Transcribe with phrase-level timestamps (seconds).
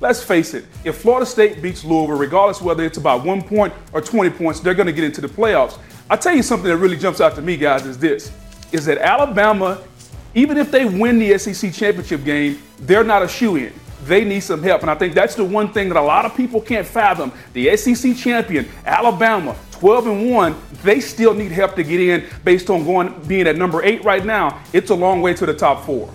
[0.00, 4.00] let's face it, if Florida State beats Louisville, regardless whether it's about one point or
[4.00, 5.78] 20 points, they're going to get into the playoffs.
[6.10, 8.32] I'll tell you something that really jumps out to me, guys, is this,
[8.72, 9.82] is that Alabama,
[10.34, 13.72] even if they win the SEC championship game, they're not a shoe-in.
[14.04, 14.82] They need some help.
[14.82, 17.32] And I think that's the one thing that a lot of people can't fathom.
[17.52, 22.70] The SEC champion, Alabama, 12 and 1, they still need help to get in based
[22.70, 24.62] on going being at number eight right now.
[24.72, 26.08] It's a long way to the top four.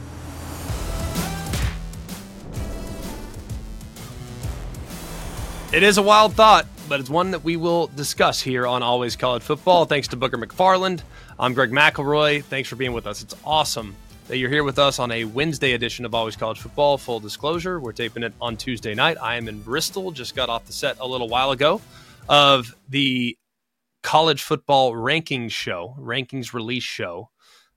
[5.74, 9.16] It is a wild thought, but it's one that we will discuss here on Always
[9.16, 9.86] College Football.
[9.86, 11.02] Thanks to Booger McFarland.
[11.40, 12.44] I'm Greg McElroy.
[12.44, 13.24] Thanks for being with us.
[13.24, 13.96] It's awesome
[14.28, 17.00] that you're here with us on a Wednesday edition of Always College Football.
[17.00, 19.18] Full disclosure, we're taping it on Tuesday night.
[19.20, 21.82] I am in Bristol, just got off the set a little while ago
[22.30, 23.36] of the
[24.04, 27.32] college football rankings show, rankings release show.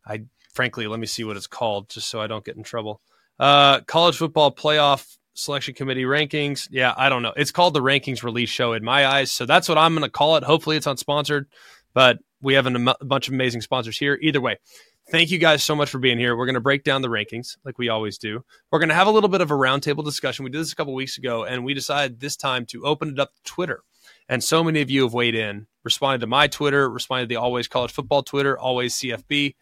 [0.07, 3.01] I frankly, let me see what it's called just so I don't get in trouble.
[3.41, 6.69] Uh, college football playoff selection committee rankings.
[6.71, 7.33] Yeah, I don't know.
[7.37, 9.31] It's called the rankings release show in my eyes.
[9.31, 10.43] So that's what I'm going to call it.
[10.43, 11.47] Hopefully it's unsponsored,
[11.95, 14.19] but we have an, a bunch of amazing sponsors here.
[14.21, 14.57] Either way,
[15.11, 16.37] thank you guys so much for being here.
[16.37, 18.45] We're going to break down the rankings like we always do.
[18.71, 20.45] We're going to have a little bit of a roundtable discussion.
[20.45, 23.21] We did this a couple weeks ago, and we decided this time to open it
[23.21, 23.83] up to Twitter.
[24.29, 27.37] And so many of you have weighed in, responded to my Twitter, responded to the
[27.37, 29.55] Always College Football Twitter, Always CFB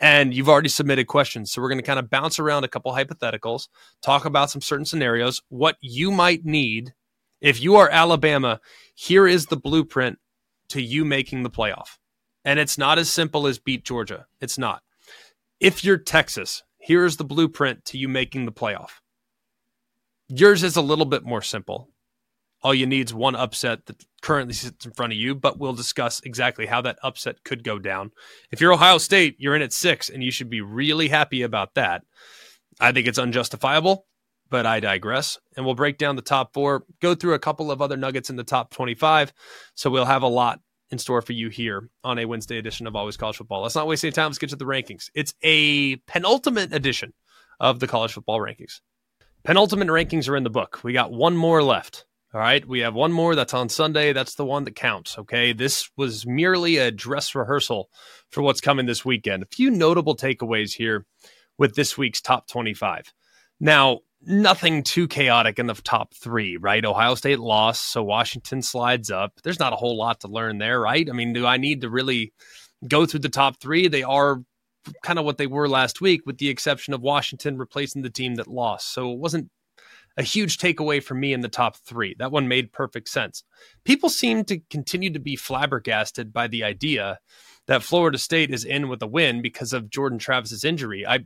[0.00, 1.52] and you've already submitted questions.
[1.52, 3.68] So we're going to kind of bounce around a couple hypotheticals,
[4.02, 6.94] talk about some certain scenarios, what you might need
[7.40, 8.60] if you are Alabama.
[8.94, 10.18] Here is the blueprint
[10.70, 11.98] to you making the playoff.
[12.44, 14.26] And it's not as simple as beat Georgia.
[14.40, 14.82] It's not.
[15.60, 18.92] If you're Texas, here is the blueprint to you making the playoff.
[20.28, 21.89] Yours is a little bit more simple.
[22.62, 25.72] All you need is one upset that currently sits in front of you, but we'll
[25.72, 28.12] discuss exactly how that upset could go down.
[28.50, 31.74] If you're Ohio State, you're in at six, and you should be really happy about
[31.74, 32.02] that.
[32.78, 34.06] I think it's unjustifiable,
[34.50, 35.38] but I digress.
[35.56, 38.36] And we'll break down the top four, go through a couple of other nuggets in
[38.36, 39.32] the top 25.
[39.74, 42.96] So we'll have a lot in store for you here on a Wednesday edition of
[42.96, 43.62] Always College Football.
[43.62, 44.26] Let's not waste any time.
[44.26, 45.08] Let's get to the rankings.
[45.14, 47.14] It's a penultimate edition
[47.58, 48.80] of the college football rankings.
[49.44, 50.80] Penultimate rankings are in the book.
[50.82, 52.04] We got one more left.
[52.32, 54.12] All right, we have one more that's on Sunday.
[54.12, 55.18] That's the one that counts.
[55.18, 57.90] Okay, this was merely a dress rehearsal
[58.30, 59.42] for what's coming this weekend.
[59.42, 61.06] A few notable takeaways here
[61.58, 63.12] with this week's top 25.
[63.58, 66.84] Now, nothing too chaotic in the top three, right?
[66.84, 69.32] Ohio State lost, so Washington slides up.
[69.42, 71.08] There's not a whole lot to learn there, right?
[71.10, 72.32] I mean, do I need to really
[72.86, 73.88] go through the top three?
[73.88, 74.40] They are
[75.02, 78.36] kind of what they were last week, with the exception of Washington replacing the team
[78.36, 78.94] that lost.
[78.94, 79.50] So it wasn't
[80.16, 82.14] a huge takeaway for me in the top three.
[82.18, 83.44] That one made perfect sense.
[83.84, 87.20] People seem to continue to be flabbergasted by the idea
[87.66, 91.06] that Florida State is in with a win because of Jordan Travis's injury.
[91.06, 91.20] I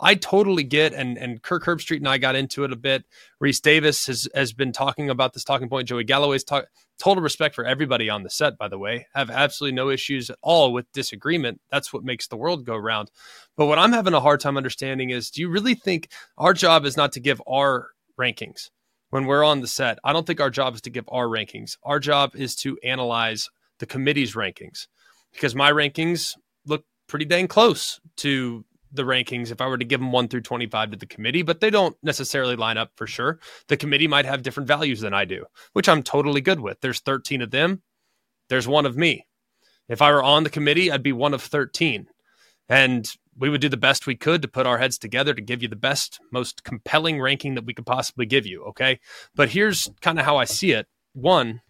[0.00, 3.04] I totally get, and and Kirk Herbstreit and I got into it a bit.
[3.42, 5.88] Rece Davis has has been talking about this talking point.
[5.88, 6.66] Joey Galloway's talk.
[6.98, 9.06] Total respect for everybody on the set, by the way.
[9.14, 11.60] Have absolutely no issues at all with disagreement.
[11.70, 13.10] That's what makes the world go round.
[13.56, 16.84] But what I'm having a hard time understanding is, do you really think our job
[16.84, 18.70] is not to give our rankings.
[19.10, 21.76] When we're on the set, I don't think our job is to give our rankings.
[21.82, 24.86] Our job is to analyze the committee's rankings
[25.32, 26.34] because my rankings
[26.66, 30.42] look pretty dang close to the rankings if I were to give them 1 through
[30.42, 33.38] 25 to the committee, but they don't necessarily line up for sure.
[33.68, 36.80] The committee might have different values than I do, which I'm totally good with.
[36.80, 37.82] There's 13 of them,
[38.48, 39.26] there's one of me.
[39.88, 42.06] If I were on the committee, I'd be one of 13.
[42.68, 45.62] And we would do the best we could to put our heads together to give
[45.62, 48.64] you the best, most compelling ranking that we could possibly give you.
[48.64, 49.00] Okay.
[49.34, 50.86] But here's kind of how I see it.
[51.14, 51.62] One,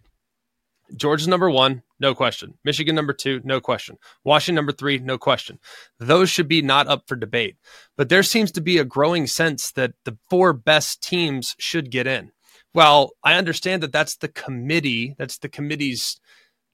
[0.96, 2.54] Georgia's number one, no question.
[2.64, 3.96] Michigan number two, no question.
[4.24, 5.58] Washington number three, no question.
[5.98, 7.56] Those should be not up for debate.
[7.96, 12.06] But there seems to be a growing sense that the four best teams should get
[12.06, 12.32] in.
[12.74, 16.20] Well, I understand that that's the committee, that's the committee's,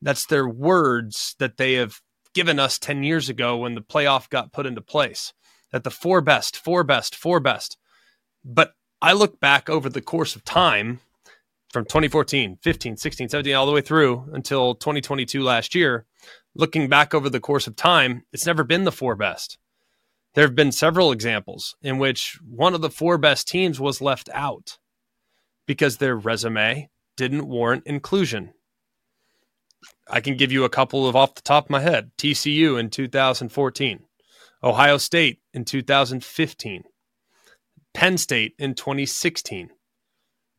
[0.01, 2.01] that's their words that they have
[2.35, 5.33] given us 10 years ago when the playoff got put into place
[5.73, 7.77] that the four best, four best, four best.
[8.45, 8.73] But
[9.03, 11.01] I look back over the course of time
[11.71, 16.07] from 2014, 15, 16, 17, all the way through until 2022 last year,
[16.55, 19.59] looking back over the course of time, it's never been the four best.
[20.35, 24.29] There have been several examples in which one of the four best teams was left
[24.33, 24.79] out
[25.67, 28.55] because their resume didn't warrant inclusion.
[30.11, 32.91] I can give you a couple of off the top of my head TCU in
[32.91, 34.01] 2014,
[34.63, 36.85] Ohio State in 2015,
[37.95, 39.71] Penn State in 2016.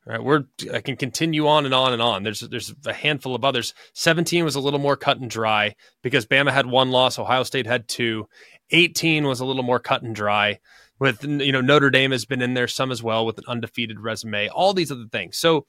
[0.07, 0.43] All right, we're
[0.73, 2.23] I can continue on and on and on.
[2.23, 3.73] There's there's a handful of others.
[3.93, 7.67] 17 was a little more cut and dry because Bama had one loss, Ohio State
[7.67, 8.27] had two.
[8.71, 10.59] 18 was a little more cut and dry.
[10.99, 13.99] with you know Notre Dame has been in there some as well with an undefeated
[13.99, 15.37] resume, all these other things.
[15.37, 15.65] So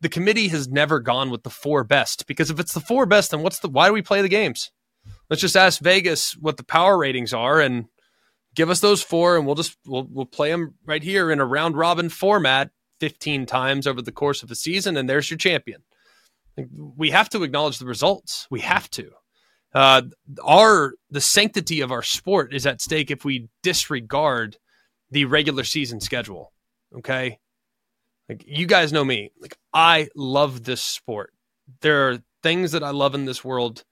[0.00, 3.30] the committee has never gone with the four best because if it's the four best,
[3.30, 4.70] then what's the why do we play the games?
[5.30, 7.86] Let's just ask Vegas what the power ratings are and
[8.54, 11.44] give us those four, and we'll just we'll we'll play them right here in a
[11.44, 15.82] round robin format, fifteen times over the course of a season, and there's your champion.
[16.96, 18.46] We have to acknowledge the results.
[18.50, 19.10] We have to.
[19.74, 20.02] Uh,
[20.42, 24.56] our the sanctity of our sport is at stake if we disregard
[25.10, 26.52] the regular season schedule.
[26.96, 27.38] Okay,
[28.28, 29.30] like you guys know me.
[29.40, 31.32] Like I love this sport.
[31.80, 33.84] There are things that I love in this world.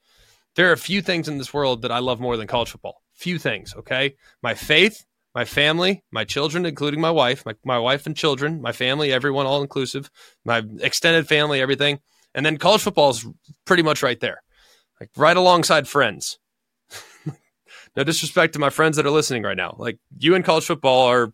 [0.57, 3.03] There are a few things in this world that I love more than college football.
[3.15, 3.75] Few things.
[3.77, 5.05] Okay, my faith,
[5.35, 9.47] my family, my children, including my wife, my, my wife and children, my family, everyone,
[9.47, 10.11] all inclusive,
[10.45, 12.01] my extended family, everything.
[12.35, 13.27] And then college football is
[13.65, 14.43] pretty much right there
[15.01, 16.39] like right alongside friends.
[17.97, 19.75] no disrespect to my friends that are listening right now.
[19.79, 21.33] Like you and college football are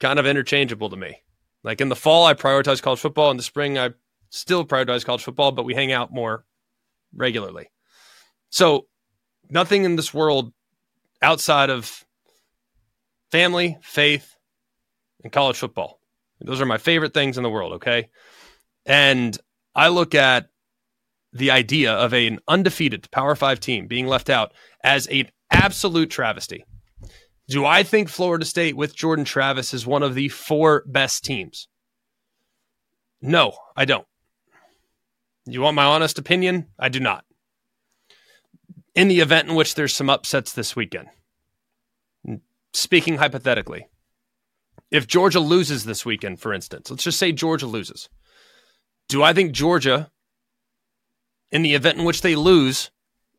[0.00, 1.21] kind of interchangeable to me.
[1.64, 3.30] Like in the fall, I prioritize college football.
[3.30, 3.90] In the spring, I
[4.30, 6.44] still prioritize college football, but we hang out more
[7.14, 7.70] regularly.
[8.50, 8.86] So
[9.48, 10.52] nothing in this world
[11.20, 12.04] outside of
[13.30, 14.36] family, faith,
[15.22, 16.00] and college football.
[16.40, 17.74] Those are my favorite things in the world.
[17.74, 18.08] Okay.
[18.84, 19.38] And
[19.74, 20.48] I look at
[21.32, 26.64] the idea of an undefeated Power Five team being left out as an absolute travesty.
[27.52, 31.68] Do I think Florida State with Jordan Travis is one of the four best teams?
[33.20, 34.06] No, I don't.
[35.44, 36.68] You want my honest opinion?
[36.78, 37.26] I do not.
[38.94, 41.08] In the event in which there's some upsets this weekend,
[42.72, 43.86] speaking hypothetically,
[44.90, 48.08] if Georgia loses this weekend, for instance, let's just say Georgia loses.
[49.08, 50.10] Do I think Georgia
[51.50, 52.90] in the event in which they lose,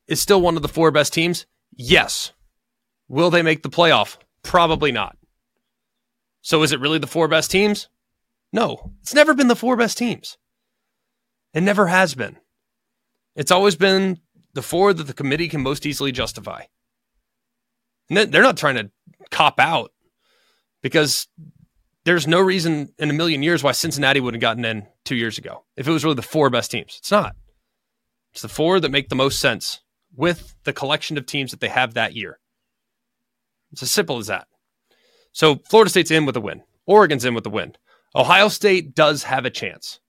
[0.07, 1.47] is still one of the four best teams?
[1.75, 2.31] Yes.
[3.13, 4.17] Will they make the playoff?
[4.41, 5.15] Probably not.
[6.41, 7.87] So is it really the four best teams?
[8.51, 10.39] No, it's never been the four best teams.
[11.53, 12.37] It never has been.
[13.35, 14.19] It's always been
[14.55, 16.63] the four that the committee can most easily justify.
[18.09, 18.89] And they're not trying to
[19.29, 19.91] cop out
[20.81, 21.27] because
[22.05, 25.37] there's no reason in a million years why Cincinnati would have gotten in two years
[25.37, 26.95] ago if it was really the four best teams.
[26.97, 27.35] It's not.
[28.31, 29.81] It's the four that make the most sense
[30.15, 32.39] with the collection of teams that they have that year.
[33.73, 34.47] It's as simple as that.
[35.33, 36.61] So Florida State's in with a win.
[36.85, 37.73] Oregon's in with a win.
[38.15, 39.99] Ohio State does have a chance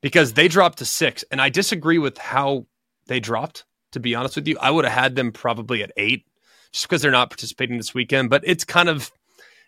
[0.00, 1.24] because they dropped to six.
[1.30, 2.66] And I disagree with how
[3.06, 4.56] they dropped, to be honest with you.
[4.60, 6.26] I would have had them probably at eight
[6.72, 8.30] just because they're not participating this weekend.
[8.30, 9.12] But it's kind of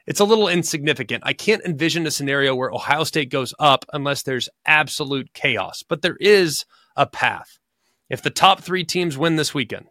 [0.07, 1.25] it's a little insignificant.
[1.27, 5.83] I can't envision a scenario where Ohio State goes up unless there's absolute chaos.
[5.87, 6.65] But there is
[6.97, 7.59] a path.
[8.09, 9.87] If the top three teams win this weekend,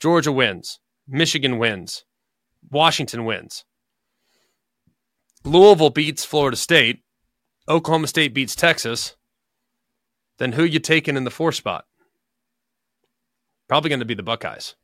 [0.00, 2.04] Georgia wins, Michigan wins,
[2.70, 3.64] Washington wins,
[5.44, 7.02] Louisville beats Florida State,
[7.68, 9.16] Oklahoma State beats Texas,
[10.38, 11.84] then who you taking in the four spot?
[13.68, 14.74] Probably going to be the Buckeyes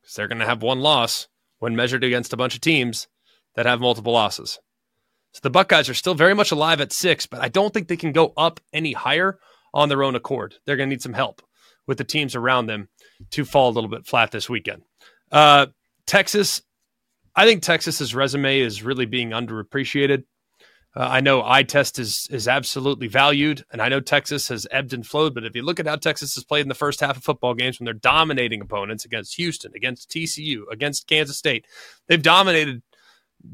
[0.00, 3.08] because they're going to have one loss when measured against a bunch of teams
[3.54, 4.58] that have multiple losses.
[5.32, 7.96] So the Buckeyes are still very much alive at six, but I don't think they
[7.96, 9.38] can go up any higher
[9.72, 10.54] on their own accord.
[10.64, 11.42] They're going to need some help
[11.86, 12.88] with the teams around them
[13.30, 14.82] to fall a little bit flat this weekend.
[15.32, 15.66] Uh,
[16.06, 16.62] Texas,
[17.36, 20.24] I think Texas's resume is really being underappreciated.
[20.96, 24.92] Uh, I know eye test is is absolutely valued, and I know Texas has ebbed
[24.92, 25.34] and flowed.
[25.34, 27.54] But if you look at how Texas has played in the first half of football
[27.54, 31.66] games, when they're dominating opponents against Houston, against TCU, against Kansas State,
[32.06, 32.82] they've dominated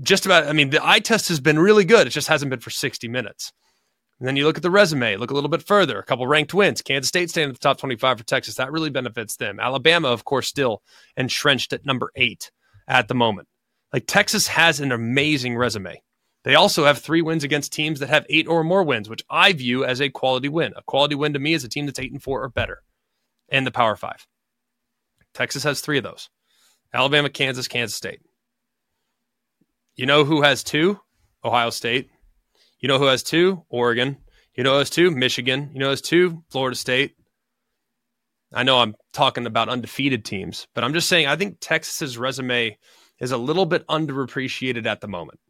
[0.03, 0.47] just about.
[0.47, 2.07] I mean, the eye test has been really good.
[2.07, 3.53] It just hasn't been for sixty minutes.
[4.19, 6.53] And then you look at the resume, look a little bit further, a couple ranked
[6.53, 6.83] wins.
[6.83, 8.57] Kansas State staying at the top 25 for Texas.
[8.57, 9.59] That really benefits them.
[9.59, 10.83] Alabama, of course, still
[11.17, 12.51] entrenched at number eight
[12.87, 13.49] at the moment.
[13.93, 16.03] Like Texas has an amazing resume.
[16.43, 19.53] They also have three wins against teams that have eight or more wins, which I
[19.53, 20.73] view as a quality win.
[20.77, 22.83] A quality win to me is a team that's eight and four or better
[23.51, 24.27] and the Power Five.
[25.35, 26.31] Texas has three of those
[26.95, 28.21] Alabama, Kansas, Kansas State.
[29.97, 30.99] You know who has two?
[31.45, 32.11] Ohio State.
[32.79, 33.65] You know who has two?
[33.69, 34.17] Oregon.
[34.55, 35.11] You know who has two?
[35.11, 35.71] Michigan.
[35.73, 36.43] You know who has two?
[36.49, 37.17] Florida State.
[38.53, 42.79] I know I'm talking about undefeated teams, but I'm just saying I think Texas's resume
[43.21, 45.41] is a little bit underappreciated at the moment.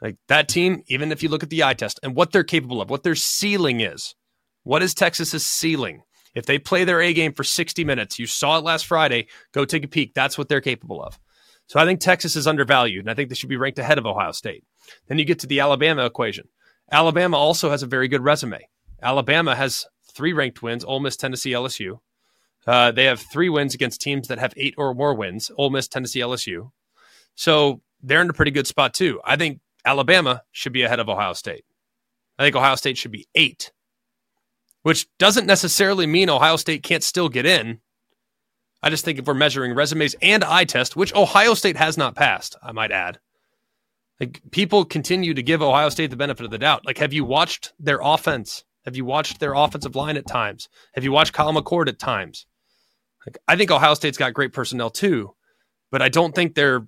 [0.00, 2.80] Like that team, even if you look at the eye test and what they're capable
[2.80, 4.14] of, what their ceiling is,
[4.62, 6.02] what is Texas's ceiling?
[6.34, 9.64] If they play their A game for 60 minutes, you saw it last Friday, go
[9.64, 10.14] take a peek.
[10.14, 11.18] That's what they're capable of.
[11.66, 14.06] So I think Texas is undervalued, and I think they should be ranked ahead of
[14.06, 14.64] Ohio State.
[15.06, 16.48] Then you get to the Alabama equation.
[16.90, 18.68] Alabama also has a very good resume.
[19.02, 22.00] Alabama has three ranked wins: Ole Miss, Tennessee, LSU.
[22.66, 25.88] Uh, they have three wins against teams that have eight or more wins: Ole Miss,
[25.88, 26.70] Tennessee, LSU.
[27.38, 29.20] So they're in a pretty good spot too.
[29.24, 31.64] I think Alabama should be ahead of Ohio State.
[32.36, 33.70] I think Ohio State should be eight,
[34.82, 37.78] which doesn't necessarily mean Ohio State can't still get in.
[38.82, 42.16] I just think if we're measuring resumes and eye test, which Ohio State has not
[42.16, 43.20] passed, I might add.
[44.18, 46.84] Like people continue to give Ohio State the benefit of the doubt.
[46.84, 48.64] Like, have you watched their offense?
[48.84, 50.68] Have you watched their offensive line at times?
[50.96, 52.46] Have you watched Kyle McCord at times?
[53.24, 55.36] Like, I think Ohio State's got great personnel too,
[55.92, 56.84] but I don't think they're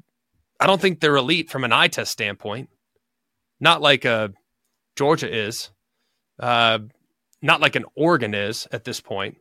[0.60, 2.68] I don't think they're elite from an eye test standpoint.
[3.60, 4.28] Not like a uh,
[4.96, 5.70] Georgia is,
[6.38, 6.80] uh,
[7.42, 9.38] not like an Oregon is at this point.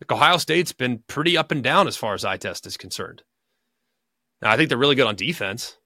[0.00, 3.22] Like Ohio State's been pretty up and down as far as eye test is concerned.
[4.42, 5.78] Now, I think they're really good on defense,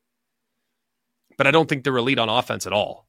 [1.37, 3.08] but I don't think they're elite on offense at all.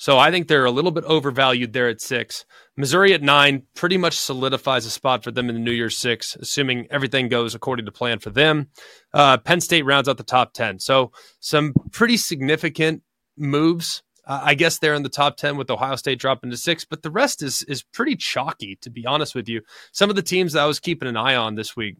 [0.00, 2.46] So I think they're a little bit overvalued there at six.
[2.74, 6.36] Missouri at nine pretty much solidifies a spot for them in the New Year's six,
[6.36, 8.70] assuming everything goes according to plan for them.
[9.12, 10.78] Uh, Penn State rounds out the top 10.
[10.78, 13.02] So some pretty significant
[13.36, 14.02] moves.
[14.26, 17.02] Uh, I guess they're in the top 10 with Ohio State dropping to six, but
[17.02, 19.60] the rest is, is pretty chalky, to be honest with you.
[19.92, 21.98] Some of the teams that I was keeping an eye on this week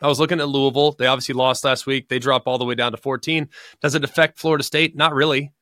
[0.00, 0.92] I was looking at Louisville.
[0.92, 2.08] They obviously lost last week.
[2.08, 3.48] They drop all the way down to 14.
[3.82, 4.96] Does it affect Florida State?
[4.96, 5.52] Not really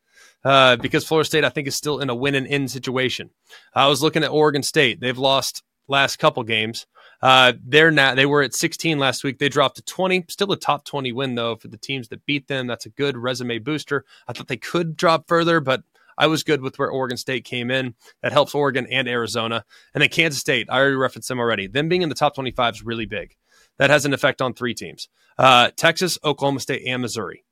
[0.45, 3.31] uh, because Florida State, I think, is still in a win and in situation.
[3.75, 5.01] I was looking at Oregon State.
[5.01, 6.87] They've lost last couple games.
[7.21, 9.39] Uh, they're now they were at 16 last week.
[9.39, 10.25] They dropped to 20.
[10.29, 12.67] Still a top 20 win though for the teams that beat them.
[12.67, 14.05] That's a good resume booster.
[14.27, 15.85] I thought they could drop further, but
[16.19, 17.95] I was good with where Oregon State came in.
[18.23, 19.65] That helps Oregon and Arizona.
[19.95, 21.69] And then Kansas State, I already referenced them already.
[21.69, 23.37] Them being in the top 25 is really big.
[23.79, 25.09] That has an effect on three teams
[25.39, 27.45] uh, Texas, Oklahoma State, and Missouri.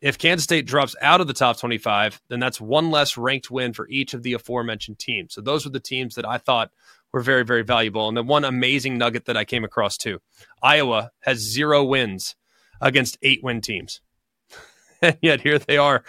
[0.00, 3.72] If Kansas State drops out of the top 25, then that's one less ranked win
[3.72, 5.34] for each of the aforementioned teams.
[5.34, 6.70] So those were the teams that I thought
[7.12, 8.06] were very, very valuable.
[8.06, 10.20] And then one amazing nugget that I came across too
[10.62, 12.36] Iowa has zero wins
[12.80, 14.00] against eight win teams.
[15.02, 16.04] and yet here they are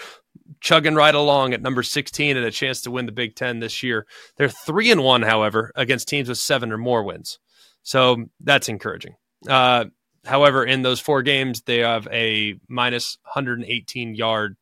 [0.61, 3.81] chugging right along at number 16 and a chance to win the Big Ten this
[3.81, 4.05] year.
[4.37, 7.39] They're three and one, however, against teams with seven or more wins.
[7.83, 9.15] So that's encouraging.
[9.47, 9.85] Uh,
[10.25, 14.57] However, in those four games, they have a minus 118 yard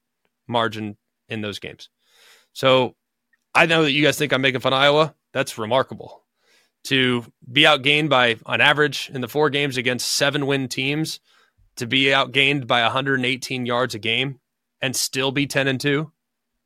[0.48, 0.98] margin
[1.30, 1.90] in those games.
[2.54, 2.96] So
[3.54, 5.16] I know that you guys think I'm making fun of Iowa.
[5.34, 6.24] That's remarkable.
[6.86, 11.20] To be outgained by, on average, in the four games against seven win teams,
[11.76, 14.40] to be outgained by 118 yards a game
[14.82, 16.12] and still be 10 and 2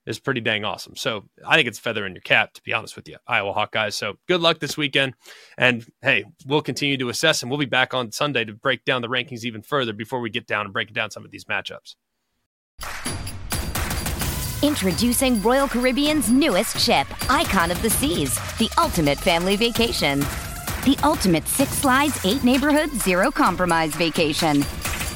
[0.05, 0.95] is pretty dang awesome.
[0.95, 3.93] So I think it's feather in your cap, to be honest with you, Iowa Hawkeyes.
[3.93, 5.13] So good luck this weekend.
[5.57, 9.01] And hey, we'll continue to assess and we'll be back on Sunday to break down
[9.01, 11.95] the rankings even further before we get down and break down some of these matchups.
[14.63, 20.19] Introducing Royal Caribbean's newest ship, Icon of the Seas, the ultimate family vacation.
[20.83, 24.59] The ultimate six slides, eight neighborhoods, zero compromise vacation.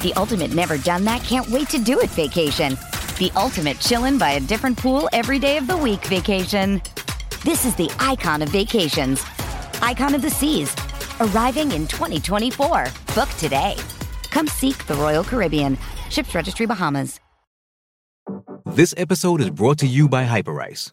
[0.02, 2.76] The ultimate never done that, can't wait to do it vacation
[3.18, 6.80] the ultimate chillin' by a different pool every day of the week vacation.
[7.44, 9.24] This is the icon of vacations,
[9.82, 10.74] icon of the seas,
[11.20, 12.86] arriving in 2024.
[13.14, 13.76] Book today.
[14.30, 15.78] Come seek the Royal Caribbean.
[16.10, 17.20] Ships Registry Bahamas.
[18.66, 20.92] This episode is brought to you by Hyperice,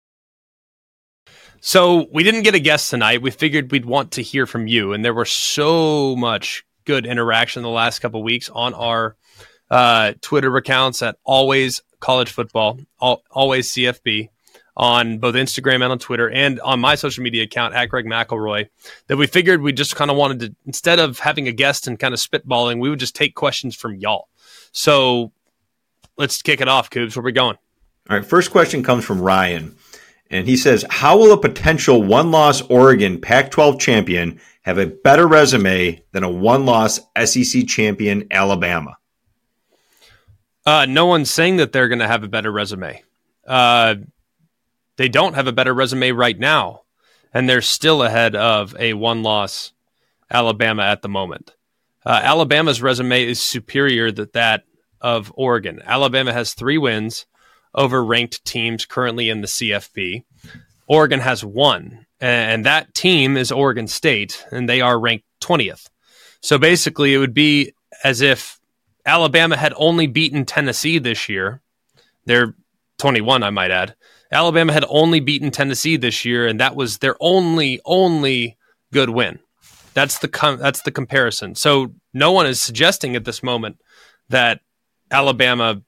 [1.61, 3.21] So, we didn't get a guest tonight.
[3.21, 7.63] We figured we'd want to hear from you, and there were so much good interaction
[7.63, 9.15] the last couple weeks on our
[9.69, 14.29] uh, Twitter accounts at Always College Football, Always CFB,
[14.75, 18.67] on both Instagram and on Twitter, and on my social media account at Greg McElroy.
[19.07, 21.99] That we figured we just kind of wanted to instead of having a guest and
[21.99, 24.27] kind of spitballing, we would just take questions from y'all.
[24.71, 25.31] So
[26.17, 27.15] let's kick it off, Coobs.
[27.15, 27.57] Where we going?
[28.09, 28.25] All right.
[28.25, 29.75] First question comes from Ryan.
[30.31, 34.87] And he says, How will a potential one loss Oregon Pac 12 champion have a
[34.87, 38.97] better resume than a one loss SEC champion Alabama?
[40.65, 43.03] Uh, no one's saying that they're going to have a better resume.
[43.45, 43.95] Uh,
[44.95, 46.83] they don't have a better resume right now,
[47.33, 49.73] and they're still ahead of a one loss
[50.29, 51.55] Alabama at the moment.
[52.05, 54.63] Uh, Alabama's resume is superior to that
[55.01, 55.81] of Oregon.
[55.85, 57.25] Alabama has three wins
[57.73, 60.23] over ranked teams currently in the CFP.
[60.87, 65.87] Oregon has one, and that team is Oregon State, and they are ranked 20th.
[66.41, 67.73] So basically, it would be
[68.03, 68.59] as if
[69.05, 71.61] Alabama had only beaten Tennessee this year.
[72.25, 72.55] They're
[72.97, 73.95] 21, I might add,
[74.31, 78.57] Alabama had only beaten Tennessee this year, and that was their only only
[78.93, 79.39] good win.
[79.93, 81.55] That's the com- that's the comparison.
[81.55, 83.81] So no one is suggesting at this moment
[84.29, 84.61] that
[85.09, 85.81] Alabama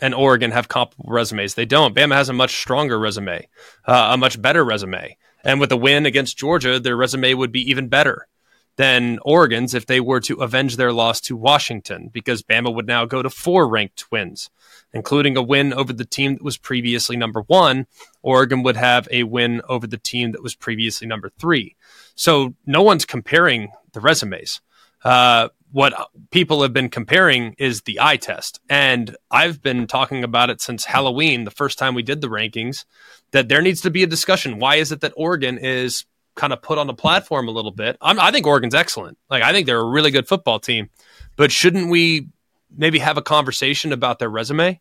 [0.00, 1.54] and Oregon have comparable resumes.
[1.54, 1.94] They don't.
[1.94, 3.48] Bama has a much stronger resume,
[3.86, 7.68] uh, a much better resume, and with a win against Georgia, their resume would be
[7.70, 8.28] even better
[8.76, 13.06] than Oregon's if they were to avenge their loss to Washington, because Bama would now
[13.06, 14.50] go to four ranked wins,
[14.92, 17.86] including a win over the team that was previously number one.
[18.22, 21.74] Oregon would have a win over the team that was previously number three.
[22.14, 24.60] So no one's comparing the resumes.
[25.02, 25.92] Uh, what
[26.30, 28.60] people have been comparing is the eye test.
[28.66, 32.86] And I've been talking about it since Halloween, the first time we did the rankings,
[33.32, 34.58] that there needs to be a discussion.
[34.58, 37.98] Why is it that Oregon is kind of put on the platform a little bit?
[38.00, 39.18] I'm, I think Oregon's excellent.
[39.28, 40.88] Like, I think they're a really good football team.
[41.36, 42.28] But shouldn't we
[42.74, 44.80] maybe have a conversation about their resume?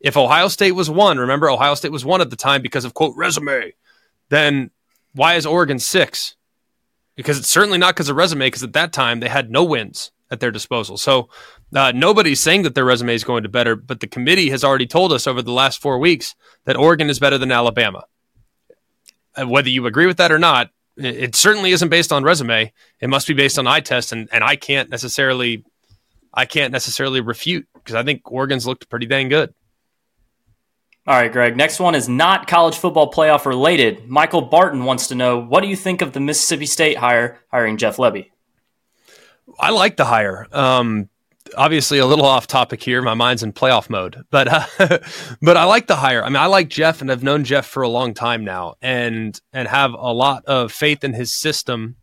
[0.00, 2.94] If Ohio State was one, remember Ohio State was one at the time because of
[2.94, 3.74] quote resume,
[4.30, 4.70] then
[5.12, 6.36] why is Oregon six?
[7.16, 10.10] because it's certainly not because of resume, because at that time they had no wins
[10.32, 10.96] at their disposal.
[10.96, 11.28] So
[11.76, 14.86] uh, nobody's saying that their resume is going to better, but the committee has already
[14.86, 16.34] told us over the last four weeks
[16.64, 18.04] that Oregon is better than Alabama.
[19.36, 22.72] And whether you agree with that or not, it, certainly isn't based on resume.
[23.00, 25.64] It must be based on eye test, and and I can't necessarily,
[26.34, 29.54] I can't necessarily refute because I think Oregon's looked pretty dang good.
[31.06, 31.56] All right, Greg.
[31.56, 34.06] Next one is not college football playoff related.
[34.06, 37.78] Michael Barton wants to know what do you think of the Mississippi State hire hiring
[37.78, 38.31] Jeff Lebby?
[39.58, 40.46] I like the hire.
[40.52, 41.08] Um,
[41.56, 43.02] obviously, a little off topic here.
[43.02, 44.98] My mind's in playoff mode, but uh,
[45.42, 46.22] but I like the hire.
[46.22, 49.38] I mean, I like Jeff, and I've known Jeff for a long time now, and
[49.52, 51.96] and have a lot of faith in his system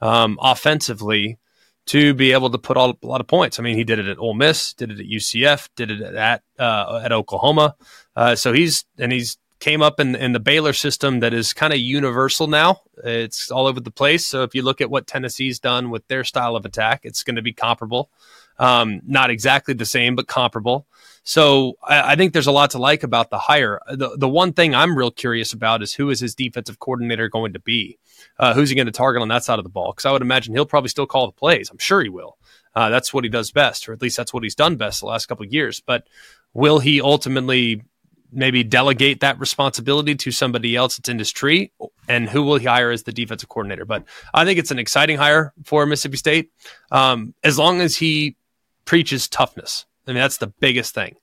[0.00, 1.38] um, offensively
[1.86, 3.58] to be able to put all, a lot of points.
[3.58, 6.42] I mean, he did it at Ole Miss, did it at UCF, did it at
[6.58, 7.74] uh, at Oklahoma.
[8.16, 11.72] Uh, so he's and he's came up in, in the Baylor system that is kind
[11.72, 12.80] of universal now.
[13.02, 14.26] It's all over the place.
[14.26, 17.36] So if you look at what Tennessee's done with their style of attack, it's going
[17.36, 18.10] to be comparable.
[18.58, 20.86] Um, not exactly the same, but comparable.
[21.24, 23.80] So I, I, think there's a lot to like about the hire.
[23.88, 27.54] The, the one thing I'm real curious about is who is his defensive coordinator going
[27.54, 27.98] to be?
[28.38, 29.92] Uh, who's he going to target on that side of the ball?
[29.92, 31.68] Because I would imagine he'll probably still call the plays.
[31.70, 32.36] I'm sure he will.
[32.76, 35.06] Uh, that's what he does best, or at least that's what he's done best the
[35.06, 35.80] last couple years.
[35.80, 36.06] But
[36.52, 37.82] will he ultimately
[38.32, 41.70] maybe delegate that responsibility to somebody else that's in his tree
[42.08, 43.84] and who will he hire as the defensive coordinator?
[43.84, 46.50] But i think it's an exciting hire for mississippi state.
[46.90, 48.36] Um, as long as he
[48.84, 51.16] preaches toughness i mean that's the biggest thing.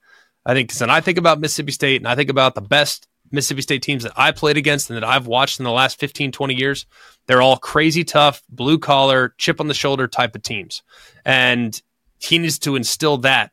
[0.46, 3.62] I think when i think about mississippi state and i think about the best mississippi
[3.62, 6.56] state teams that i played against and that i've watched in the last 15 20
[6.56, 6.86] years
[7.28, 10.84] they're all crazy tough blue collar chip on the shoulder type of teams.
[11.26, 11.80] And
[12.20, 13.52] he needs to instill that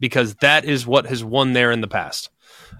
[0.00, 2.30] because that is what has won there in the past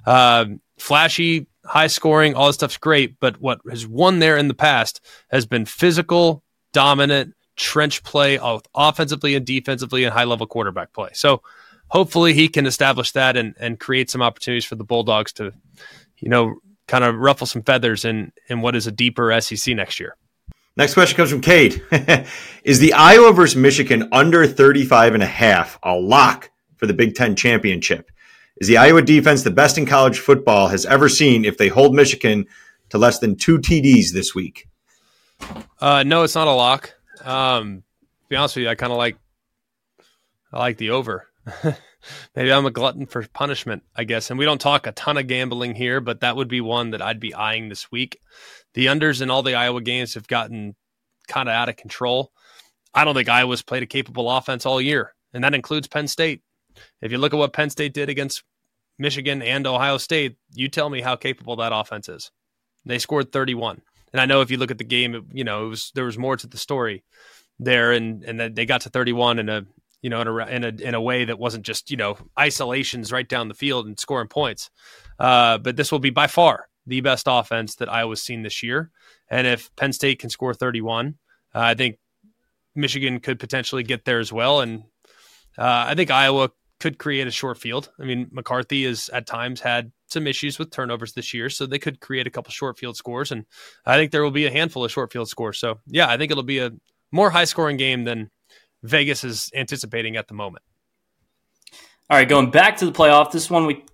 [0.07, 0.47] uh,
[0.79, 3.19] flashy, high scoring, all this stuff's great.
[3.21, 8.67] But what has won there in the past has been physical, dominant, trench play, both
[8.75, 11.11] offensively and defensively, and high level quarterback play.
[11.15, 11.43] So
[11.89, 15.53] hopefully he can establish that and, and create some opportunities for the Bulldogs to,
[16.19, 19.99] you know, kind of ruffle some feathers in, in what is a deeper SEC next
[19.99, 20.17] year.
[20.77, 21.83] Next question comes from Cade.
[22.63, 27.15] is the Iowa versus Michigan under 35 and a half a lock for the Big
[27.15, 28.11] Ten championship?
[28.59, 31.95] Is the Iowa defense the best in college football has ever seen if they hold
[31.95, 32.47] Michigan
[32.89, 34.69] to less than two TDs this week?
[35.79, 36.95] Uh, no, it's not a lock.
[37.23, 37.83] Um,
[38.23, 39.19] to be honest with you, I kind of like
[40.53, 41.29] I like the over.
[42.35, 44.31] Maybe I'm a glutton for punishment, I guess.
[44.31, 47.03] And we don't talk a ton of gambling here, but that would be one that
[47.03, 48.21] I'd be eyeing this week.
[48.75, 50.77] The unders in all the Iowa games have gotten
[51.29, 52.33] kind of out of control.
[52.95, 56.43] I don't think Iowa's played a capable offense all year, and that includes Penn State.
[57.01, 58.43] If you look at what Penn State did against
[58.99, 62.31] Michigan and Ohio State, you tell me how capable that offense is.
[62.85, 63.83] They scored 31.
[64.13, 66.17] And I know if you look at the game, you know, it was there was
[66.17, 67.05] more to the story
[67.59, 69.65] there and and they got to 31 in a
[70.03, 73.13] you know in a in a in a way that wasn't just, you know, isolations
[73.13, 74.71] right down the field and scoring points.
[75.19, 78.91] Uh, but this will be by far the best offense that Iowa's seen this year.
[79.29, 81.17] And if Penn State can score 31,
[81.55, 81.99] uh, I think
[82.75, 84.61] Michigan could potentially get there as well.
[84.61, 84.85] And
[85.59, 86.51] uh, I think Iowa
[86.87, 87.91] could create a short field.
[88.01, 91.81] I mean, McCarthy has at times had some issues with turnovers this year, so they
[91.81, 93.45] could create a couple short field scores, and
[93.85, 95.59] I think there will be a handful of short field scores.
[95.59, 96.71] So yeah, I think it'll be a
[97.11, 98.31] more high scoring game than
[98.85, 100.63] Vegas is anticipating at the moment.
[102.09, 103.33] All right, going back to the playoff.
[103.33, 103.85] This one we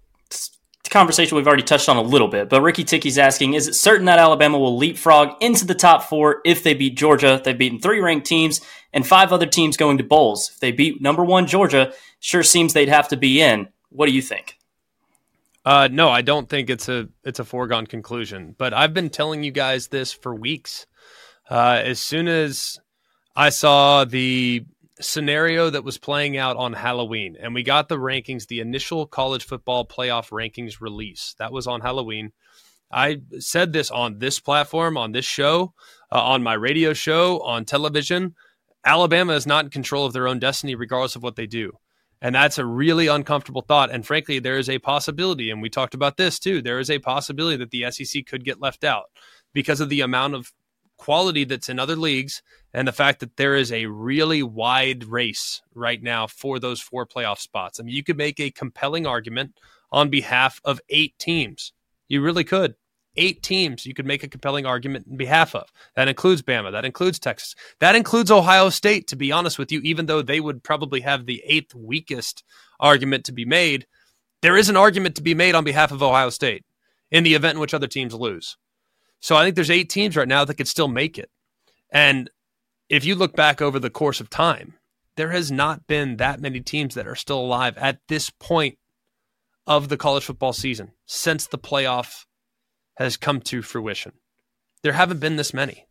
[0.92, 4.06] conversation we've already touched on a little bit, but Ricky Ticky's asking, is it certain
[4.06, 7.40] that Alabama will leapfrog into the top four if they beat Georgia?
[7.42, 8.60] They've beaten three ranked teams
[8.92, 10.50] and five other teams going to bowls.
[10.54, 13.68] If they beat number one Georgia, sure seems they'd have to be in.
[13.88, 14.58] What do you think?
[15.64, 18.54] Uh, no, I don't think it's a it's a foregone conclusion.
[18.58, 20.86] But I've been telling you guys this for weeks.
[21.48, 22.80] Uh, as soon as
[23.36, 24.64] I saw the
[25.02, 29.44] scenario that was playing out on Halloween, and we got the rankings, the initial college
[29.44, 31.34] football playoff rankings release.
[31.38, 32.32] That was on Halloween.
[32.90, 35.72] I said this on this platform, on this show,
[36.10, 38.34] uh, on my radio show, on television.
[38.84, 41.72] Alabama is not in control of their own destiny, regardless of what they do.
[42.20, 43.90] And that's a really uncomfortable thought.
[43.90, 46.98] And frankly, there is a possibility, and we talked about this too, there is a
[46.98, 49.06] possibility that the SEC could get left out
[49.52, 50.52] because of the amount of
[50.96, 52.42] quality that's in other leagues
[52.74, 57.06] and the fact that there is a really wide race right now for those four
[57.06, 57.78] playoff spots.
[57.78, 59.58] I mean, you could make a compelling argument
[59.90, 61.72] on behalf of eight teams.
[62.08, 62.74] You really could.
[63.14, 65.70] Eight teams you could make a compelling argument in behalf of.
[65.96, 66.72] That includes Bama.
[66.72, 67.54] That includes Texas.
[67.78, 71.26] That includes Ohio State, to be honest with you, even though they would probably have
[71.26, 72.42] the eighth weakest
[72.80, 73.86] argument to be made.
[74.40, 76.64] There is an argument to be made on behalf of Ohio State
[77.10, 78.56] in the event in which other teams lose.
[79.20, 81.30] So I think there's eight teams right now that could still make it.
[81.92, 82.30] And
[82.92, 84.74] if you look back over the course of time,
[85.16, 88.76] there has not been that many teams that are still alive at this point
[89.66, 92.26] of the college football season since the playoff
[92.98, 94.12] has come to fruition.
[94.82, 95.86] There haven't been this many.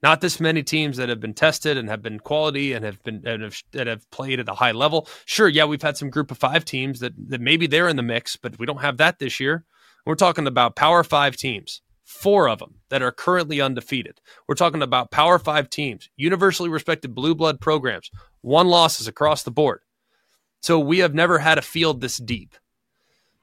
[0.00, 3.26] Not this many teams that have been tested and have been quality and have been
[3.26, 5.08] and have, that have played at a high level.
[5.24, 8.02] Sure, yeah, we've had some group of five teams that, that maybe they're in the
[8.02, 9.64] mix, but we don't have that this year.
[10.06, 14.20] We're talking about power five teams four of them that are currently undefeated.
[14.46, 18.10] We're talking about Power Five teams, universally respected blue blood programs,
[18.42, 19.80] one losses across the board.
[20.60, 22.54] So we have never had a field this deep.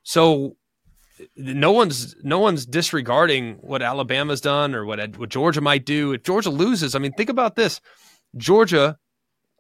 [0.04, 0.56] So
[1.36, 6.14] no one's no one's disregarding what Alabama's done or what what Georgia might do.
[6.14, 7.82] If Georgia loses, I mean, think about this:
[8.38, 8.98] Georgia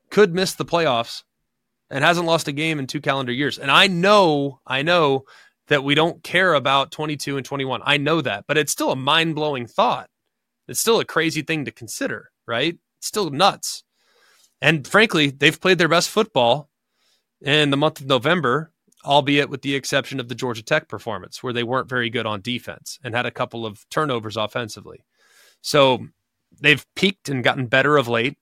[0.10, 1.24] could miss the playoffs
[1.90, 3.58] and hasn't lost a game in two calendar years.
[3.58, 5.26] And I know, I know
[5.70, 7.82] that we don't care about 22 and 21.
[7.86, 10.10] I know that, but it's still a mind blowing thought.
[10.68, 12.78] It's still a crazy thing to consider, right?
[12.98, 13.84] It's still nuts.
[14.62, 16.70] And frankly, they've played their best football
[17.42, 18.72] in the month of November,
[19.06, 22.42] albeit with the exception of the Georgia Tech performance, where they weren't very good on
[22.42, 25.06] defense and had a couple of turnovers offensively.
[25.62, 26.08] So
[26.60, 28.38] they've peaked and gotten better of late,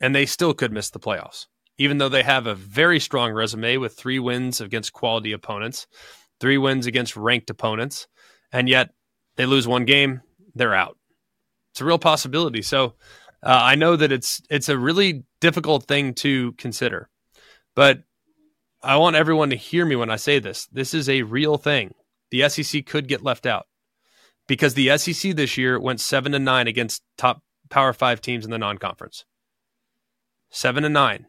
[0.00, 1.46] and they still could miss the playoffs
[1.78, 5.86] even though they have a very strong resume with three wins against quality opponents,
[6.40, 8.08] three wins against ranked opponents,
[8.52, 8.90] and yet
[9.36, 10.20] they lose one game,
[10.54, 10.98] they're out.
[11.70, 12.62] It's a real possibility.
[12.62, 12.94] So
[13.42, 17.08] uh, I know that it's it's a really difficult thing to consider,
[17.76, 18.02] but
[18.82, 20.66] I want everyone to hear me when I say this.
[20.66, 21.94] This is a real thing.
[22.30, 23.66] The SEC could get left out
[24.48, 28.50] because the SEC this year went seven to nine against top Power Five teams in
[28.50, 29.24] the non-conference.
[30.50, 31.26] Seven to nine.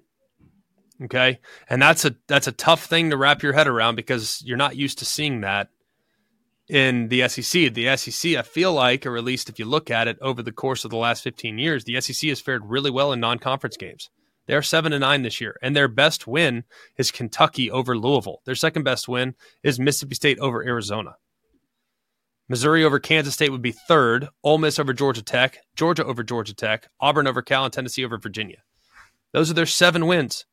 [1.04, 1.40] Okay.
[1.70, 4.76] And that's a that's a tough thing to wrap your head around because you're not
[4.76, 5.70] used to seeing that
[6.68, 7.74] in the SEC.
[7.74, 10.52] The SEC, I feel like, or at least if you look at it over the
[10.52, 14.10] course of the last 15 years, the SEC has fared really well in non-conference games.
[14.46, 16.64] They're seven to nine this year, and their best win
[16.98, 18.42] is Kentucky over Louisville.
[18.46, 21.16] Their second best win is Mississippi State over Arizona.
[22.48, 24.28] Missouri over Kansas State would be third.
[24.44, 25.60] Ole Miss over Georgia Tech.
[25.76, 26.88] Georgia over Georgia Tech.
[27.00, 28.58] Auburn over Cal, and Tennessee over Virginia.
[29.34, 30.46] Those are their seven wins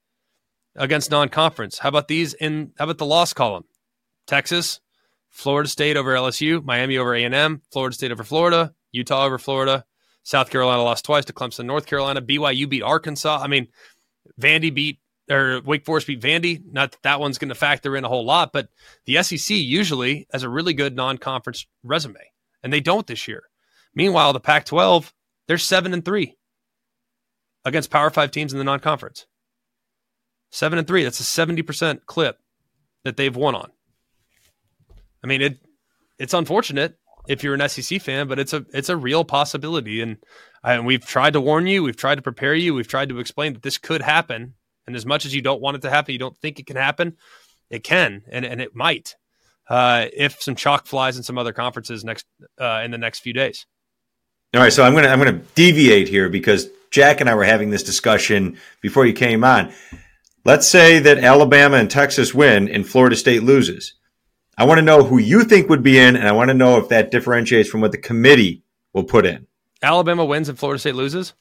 [0.76, 1.78] against non-conference.
[1.78, 2.72] How about these in?
[2.78, 3.64] How about the loss column?
[4.26, 4.80] Texas,
[5.30, 9.84] Florida State over LSU, Miami over A&M, Florida State over Florida, Utah over Florida,
[10.22, 13.40] South Carolina lost twice to Clemson, North Carolina, BYU beat Arkansas.
[13.40, 13.68] I mean,
[14.40, 14.98] Vandy beat
[15.30, 16.62] or Wake Forest beat Vandy.
[16.72, 18.68] Not that that one's going to factor in a whole lot, but
[19.04, 22.20] the SEC usually has a really good non-conference resume,
[22.62, 23.44] and they don't this year.
[23.94, 25.12] Meanwhile, the Pac-12
[25.46, 26.36] they're seven and three
[27.64, 29.26] against Power Five teams in the non-conference.
[30.56, 31.04] Seven and three.
[31.04, 32.38] That's a seventy percent clip
[33.04, 33.70] that they've won on.
[35.22, 35.58] I mean, it
[36.18, 36.96] it's unfortunate
[37.28, 40.16] if you're an SEC fan, but it's a it's a real possibility, and
[40.64, 43.52] and we've tried to warn you, we've tried to prepare you, we've tried to explain
[43.52, 44.54] that this could happen.
[44.86, 46.76] And as much as you don't want it to happen, you don't think it can
[46.76, 47.18] happen,
[47.68, 49.14] it can, and and it might
[49.68, 52.24] uh, if some chalk flies in some other conferences next
[52.58, 53.66] uh, in the next few days.
[54.54, 57.68] All right, so I'm gonna I'm gonna deviate here because Jack and I were having
[57.68, 59.70] this discussion before you came on.
[60.46, 63.94] Let's say that Alabama and Texas win and Florida State loses.
[64.56, 66.78] I want to know who you think would be in, and I want to know
[66.78, 69.48] if that differentiates from what the committee will put in.
[69.82, 71.34] Alabama wins and Florida State loses?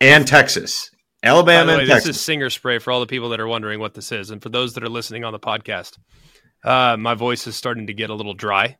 [0.00, 0.90] And Texas.
[1.22, 2.08] Alabama way, and Texas.
[2.08, 4.32] This is singer spray for all the people that are wondering what this is.
[4.32, 5.96] And for those that are listening on the podcast,
[6.64, 8.76] uh, my voice is starting to get a little dry.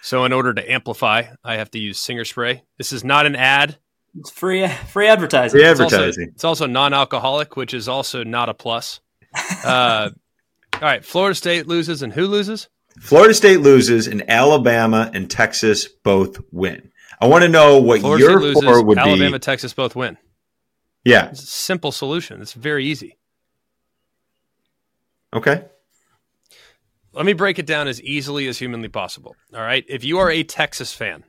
[0.00, 2.62] So, in order to amplify, I have to use singer spray.
[2.78, 3.76] This is not an ad.
[4.18, 5.58] It's free free advertising.
[5.58, 6.28] Free advertising.
[6.34, 9.00] It's also, also non-alcoholic, which is also not a plus.
[9.64, 10.10] Uh,
[10.74, 12.68] All right, Florida State loses, and who loses?
[13.00, 16.92] Florida State loses, and Alabama and Texas both win.
[17.20, 19.38] I want to know what Florida your State loses, score would Alabama, be.
[19.40, 20.18] Texas both win.
[21.04, 21.30] Yeah.
[21.30, 22.40] It's a simple solution.
[22.40, 23.18] It's very easy.
[25.34, 25.64] Okay.
[27.12, 29.34] Let me break it down as easily as humanly possible.
[29.52, 29.84] All right.
[29.88, 31.24] If you are a Texas fan,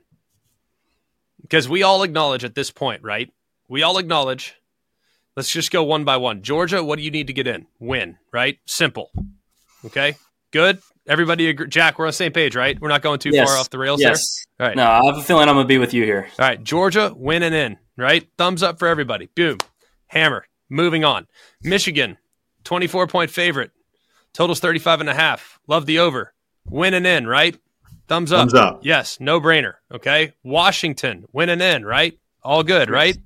[1.50, 3.28] because we all acknowledge at this point, right?
[3.68, 4.54] We all acknowledge.
[5.36, 6.42] Let's just go one by one.
[6.42, 7.66] Georgia, what do you need to get in?
[7.80, 8.58] Win, right?
[8.66, 9.10] Simple.
[9.84, 10.14] Okay.
[10.52, 10.80] Good.
[11.08, 11.68] Everybody agree.
[11.68, 12.78] Jack, we're on the same page, right?
[12.80, 13.48] We're not going too Yes.
[13.48, 14.44] far off the rails Yes.
[14.58, 14.66] there.
[14.66, 14.76] All right.
[14.76, 16.28] No, I have a feeling I'm gonna be with you here.
[16.38, 18.28] All right, Georgia win and in, right?
[18.38, 19.28] Thumbs up for everybody.
[19.34, 19.58] Boom.
[20.08, 20.46] Hammer.
[20.68, 21.26] Moving on.
[21.62, 22.18] Michigan,
[22.64, 23.70] 24 point favorite.
[24.32, 25.58] Totals 35 and a half.
[25.66, 26.32] Love the over.
[26.66, 27.56] Win and in, right?
[28.10, 28.40] Thumbs up.
[28.40, 28.80] Thumbs up.
[28.82, 29.74] Yes, no brainer.
[29.94, 30.32] Okay.
[30.42, 32.18] Washington, win and in, right?
[32.42, 33.16] All good, right?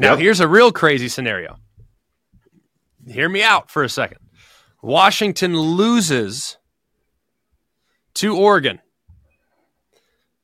[0.00, 0.18] Now, Yep.
[0.18, 1.56] here's a real crazy scenario.
[3.06, 4.18] Hear me out for a second.
[4.82, 6.56] Washington loses
[8.14, 8.80] to Oregon.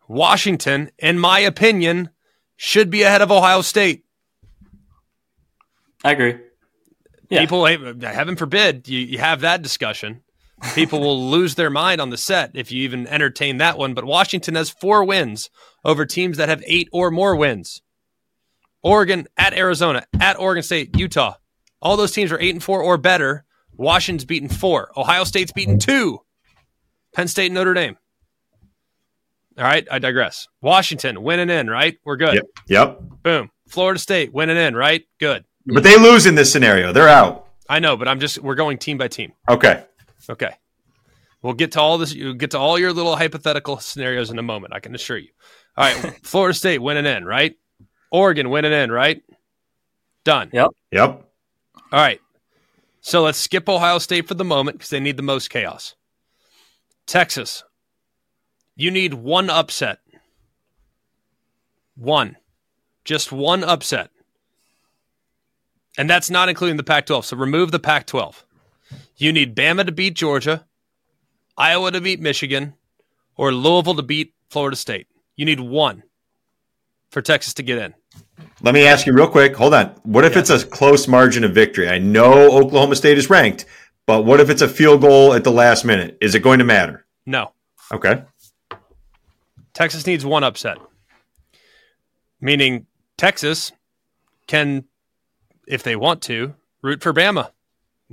[0.07, 2.11] Washington, in my opinion,
[2.57, 4.05] should be ahead of Ohio State.
[6.05, 6.37] I agree.
[7.29, 7.41] Yeah.
[7.41, 10.23] People, heaven forbid, you, you have that discussion.
[10.75, 13.95] People will lose their mind on the set if you even entertain that one.
[13.95, 15.51] But Washington has four wins
[15.85, 17.83] over teams that have eight or more wins.
[18.83, 21.35] Oregon at Arizona, at Oregon State, Utah.
[21.81, 23.45] All those teams are eight and four or better.
[23.77, 24.93] Washington's beaten four.
[24.97, 26.21] Ohio State's beaten two.
[27.15, 27.97] Penn State, and Notre Dame.
[29.59, 30.49] All right, I digress.
[30.63, 31.99] Washington winning in, right?
[32.05, 32.35] We're good.
[32.35, 32.45] Yep.
[32.69, 33.01] Yep.
[33.23, 33.51] Boom.
[33.69, 35.05] Florida State winning in, right?
[35.21, 35.45] Good.
[35.67, 36.93] But they lose in this scenario.
[36.93, 37.49] They're out.
[37.69, 39.33] I know, but I'm just we're going team by team.
[39.49, 39.85] Okay.
[40.29, 40.55] Okay.
[41.43, 42.15] We'll get to all this.
[42.15, 44.73] You get to all your little hypothetical scenarios in a moment.
[44.73, 45.31] I can assure you.
[45.77, 47.57] All right, Florida State winning in, right?
[48.11, 49.23] Oregon winning in, right?
[50.25, 50.51] Done.
[50.53, 50.71] Yep.
[50.93, 51.11] Yep.
[51.11, 52.21] All right.
[53.01, 55.97] So let's skip Ohio State for the moment because they need the most chaos.
[57.07, 57.65] Texas,
[58.77, 59.99] you need one upset.
[61.97, 62.37] One.
[63.05, 64.11] Just one upset.
[65.99, 67.27] And that's not including the Pac 12.
[67.27, 68.47] So remove the Pac 12.
[69.17, 70.67] You need Bama to beat Georgia,
[71.57, 72.75] Iowa to beat Michigan,
[73.37, 75.07] or Louisville to beat Florida State.
[75.37, 76.03] You need one
[77.11, 77.95] for Texas to get in.
[78.63, 79.57] Let me ask you real quick.
[79.57, 79.87] Hold on.
[80.03, 81.89] What if it's a close margin of victory?
[81.89, 83.65] I know Oklahoma State is ranked,
[84.07, 86.19] but what if it's a field goal at the last minute?
[86.21, 87.07] Is it going to matter?
[87.27, 87.53] No.
[87.93, 88.25] Okay.
[89.75, 90.79] Texas needs one upset.
[92.41, 93.73] Meaning Texas
[94.47, 94.85] can,
[95.67, 97.51] if they want to, root for Bama,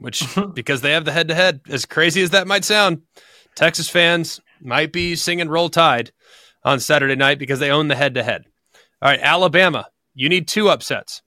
[0.01, 3.01] which because they have the head to head, as crazy as that might sound,
[3.55, 6.11] Texas fans might be singing Roll Tide
[6.63, 8.45] on Saturday night because they own the head to head.
[9.01, 11.21] All right, Alabama, you need two upsets.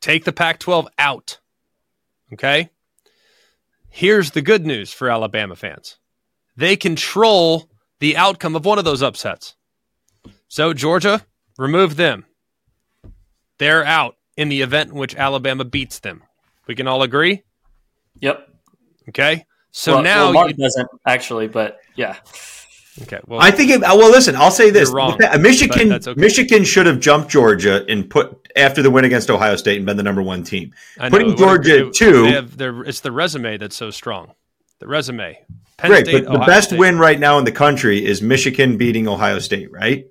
[0.00, 1.38] Take the Pac 12 out.
[2.32, 2.70] Okay?
[3.88, 5.98] Here's the good news for Alabama fans
[6.56, 7.70] they control
[8.00, 9.54] the outcome of one of those upsets.
[10.48, 11.24] So, Georgia,
[11.56, 12.26] remove them.
[13.58, 16.22] They're out in the event in which Alabama beats them.
[16.66, 17.42] We can all agree?
[18.20, 18.48] Yep.
[19.08, 19.46] Okay.
[19.72, 22.16] So well, now, well, Martin you, doesn't actually, but yeah.
[23.02, 23.20] okay.
[23.26, 23.70] Well, I think.
[23.70, 24.36] It, well, listen.
[24.36, 26.14] I'll say this: You're wrong, Uh, Michigan, okay.
[26.14, 29.96] Michigan should have jumped Georgia and put after the win against Ohio State and been
[29.96, 30.72] the number one team.
[31.00, 33.90] I know, Putting it Georgia it- two, they have their, it's the resume that's so
[33.90, 34.32] strong.
[34.78, 35.38] The resume.
[35.78, 36.06] Penn great.
[36.06, 36.78] State, but the Ohio best State.
[36.78, 39.72] win right now in the country is Michigan beating Ohio State.
[39.72, 40.06] Right?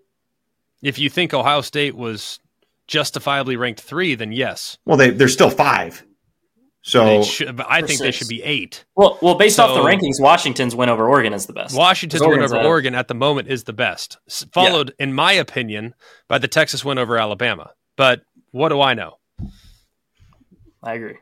[0.82, 2.40] If you think Ohio State was
[2.88, 4.80] justifiably ranked three, then yes.
[4.86, 6.04] Well, they they're still five.
[6.84, 8.86] So should, but I For think they should be eight.
[8.96, 11.76] Well, well, based off the rankings, Washington's win over Oregon is the best.
[11.78, 15.32] Washington's win over a- Oregon at the moment is the best, s- followed, in my
[15.34, 15.94] opinion,
[16.28, 17.72] by the Texas win over Alabama.
[17.98, 19.18] But what do I know?
[20.84, 21.18] I agree.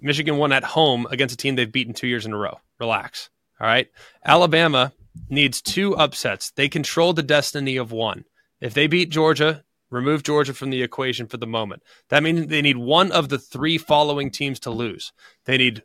[0.00, 2.58] Michigan won at home against a team they've beaten two years in a row.
[2.80, 3.28] Relax.
[3.60, 3.88] All right.
[4.24, 4.92] Alabama
[5.28, 6.50] needs two upsets.
[6.52, 8.24] They control the destiny of one.
[8.60, 9.62] If they beat Georgia,
[9.92, 11.82] remove Georgia from the equation for the moment.
[12.08, 15.12] That means they need one of the three following teams to lose.
[15.44, 15.82] They need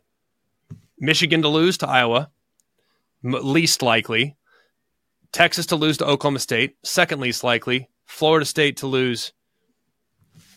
[0.98, 2.30] Michigan to lose to Iowa,
[3.22, 4.36] least likely.
[5.30, 7.90] Texas to lose to Oklahoma State, second least likely.
[8.06, 9.32] Florida State to lose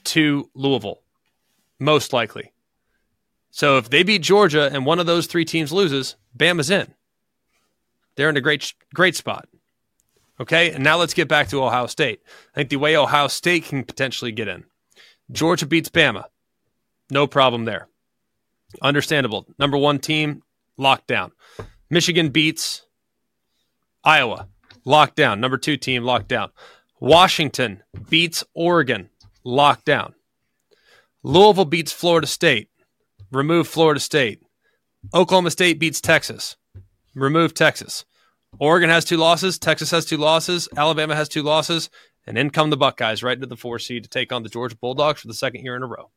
[0.06, 1.02] to Louisville,
[1.78, 2.54] most likely.
[3.52, 6.94] So if they beat Georgia and one of those three teams loses, Bama's in.
[8.16, 9.48] They're in a great great spot.
[10.42, 12.22] Okay, and now let's get back to Ohio State.
[12.54, 14.66] I think the way Ohio State can potentially get in.
[15.32, 16.26] Georgia beats Bama.
[17.10, 17.88] No problem there.
[18.82, 19.46] Understandable.
[19.60, 20.44] Number one team,
[20.80, 21.32] lockdown.
[21.90, 22.86] Michigan beats
[24.04, 24.48] Iowa.
[24.86, 25.40] Lockdown.
[25.40, 26.50] Number two team, lockdown.
[27.00, 29.10] Washington beats Oregon.
[29.46, 30.14] Lockdown.
[31.24, 32.72] Louisville beats Florida State
[33.32, 34.44] remove Florida State,
[35.14, 36.58] Oklahoma State beats Texas.
[37.16, 38.06] Remove Texas.
[38.60, 39.58] Oregon has two losses.
[39.58, 40.68] Texas has two losses.
[40.76, 41.90] Alabama has two losses.
[42.28, 44.76] And in come the Buckeyes right into the four seed to take on the Georgia
[44.76, 46.12] Bulldogs for the second year in a row.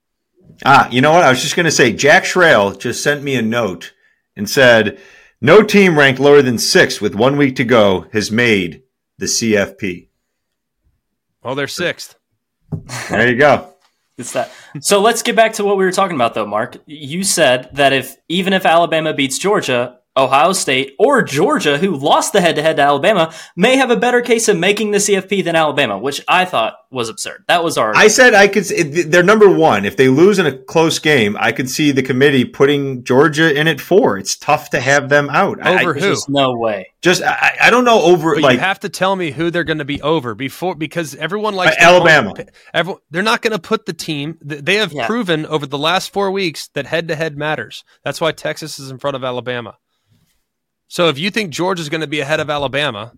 [0.65, 1.23] Ah, you know what?
[1.23, 3.95] I was just going to say Jack Schrael just sent me a note
[4.37, 5.01] and said,
[5.41, 8.83] no team ranked lower than six with one week to go has made
[9.19, 10.09] the CFP.
[11.43, 12.17] Well, they're sixth.
[13.11, 13.69] There you go.
[14.17, 14.51] It's that.
[14.81, 16.77] So let's get back to what we were talking about, though, Mark.
[16.87, 22.33] You said that if even if Alabama beats Georgia, Ohio State or Georgia, who lost
[22.33, 25.43] the head to head to Alabama, may have a better case of making the CFP
[25.45, 27.45] than Alabama, which I thought was absurd.
[27.49, 27.95] That was our.
[27.97, 28.65] I said I could.
[28.65, 29.85] They're number one.
[29.85, 33.67] If they lose in a close game, I could see the committee putting Georgia in
[33.67, 34.17] at four.
[34.17, 35.59] It's tough to have them out.
[35.67, 36.15] Over I, who?
[36.29, 36.93] No way.
[37.03, 38.35] Just I, I don't know over.
[38.35, 41.17] But like you have to tell me who they're going to be over before because
[41.17, 42.33] everyone likes Uh, Alabama.
[42.73, 44.39] Everyone, they're not going to put the team.
[44.41, 45.07] They have Yeah.
[45.09, 47.83] proven over the last four weeks that head to head matters.
[48.05, 49.77] That's why Texas is in front of Alabama.
[50.95, 53.15] So if you think Georgia's going to be ahead of Alabama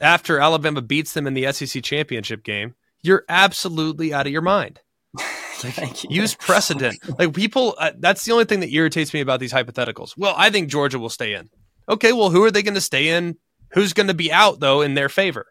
[0.00, 4.80] after Alabama beats them in the SEC championship game, you're absolutely out of your mind.
[5.20, 6.10] Thank you.
[6.10, 6.98] Use precedent.
[7.16, 10.14] Like people, uh, that's the only thing that irritates me about these hypotheticals.
[10.16, 11.50] Well, I think Georgia will stay in.
[11.88, 13.36] Okay, well, who are they going to stay in?
[13.74, 15.46] Who's going to be out though in their favor?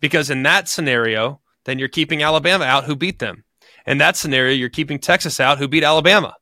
[0.00, 3.44] Because in that scenario, then you're keeping Alabama out, who beat them.
[3.86, 6.34] In that scenario, you're keeping Texas out, who beat Alabama.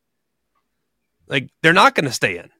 [1.29, 2.51] Like they're not going to stay in.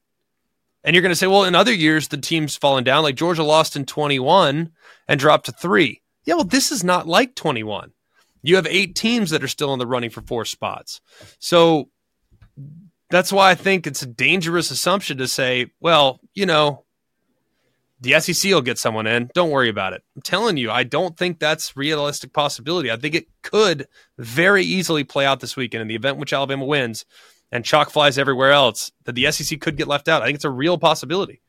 [0.85, 3.03] And you're going to say, well, in other years, the team's fallen down.
[3.03, 4.71] Like Georgia lost in 21
[5.07, 6.03] and dropped to three.
[6.25, 7.91] Yeah, well, this is not like 21.
[8.43, 11.01] You have eight teams that are still in the running for four spots.
[11.39, 11.89] So
[13.09, 16.85] that's why I think it's a dangerous assumption to say, well, you know,
[18.01, 19.31] the SEC will get someone in.
[19.33, 20.03] Don't worry about it.
[20.15, 22.91] I'm telling you, I don't think that's realistic possibility.
[22.91, 23.87] I think it could
[24.19, 27.05] very easily play out this weekend in the event which Alabama wins
[27.51, 30.21] and chalk flies everywhere else that the SEC could get left out.
[30.21, 31.41] I think it's a real possibility.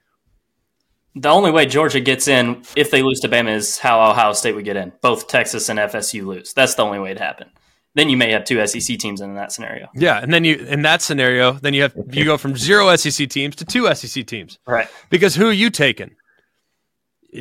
[1.15, 4.55] The only way Georgia gets in if they lose to Bama is how Ohio State
[4.55, 4.93] would get in.
[5.01, 6.53] Both Texas and FSU lose.
[6.53, 7.49] That's the only way it happen.
[7.95, 9.89] Then you may have two SEC teams in that scenario.
[9.95, 13.31] Yeah, and then you in that scenario, then you have you go from zero SEC
[13.31, 14.89] teams to two SEC teams Right.
[15.09, 16.15] because who are you taking?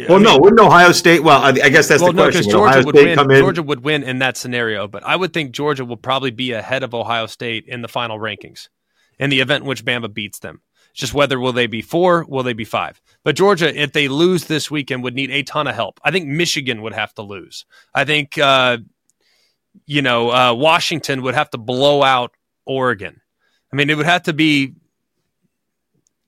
[0.10, 1.24] Well, no, wouldn't Ohio State?
[1.24, 2.54] Well, I, I guess that's well, the question.
[2.54, 3.40] Ohio Georgia would State win.
[3.40, 6.84] Georgia would win in that scenario, but I would think Georgia will probably be ahead
[6.84, 8.68] of Ohio State in the final rankings
[9.20, 10.62] in the event in which Bama beats them.
[10.92, 13.02] It's just whether will they be four, will they be five?
[13.24, 16.00] But Georgia, if they lose this weekend, would need a ton of help.
[16.04, 17.66] I think Michigan would have to lose.
[17.94, 18.80] I think uh,
[19.86, 22.34] you know uh, Washington would have to blow out
[22.66, 23.22] Oregon.
[23.72, 24.74] I mean, it would have to be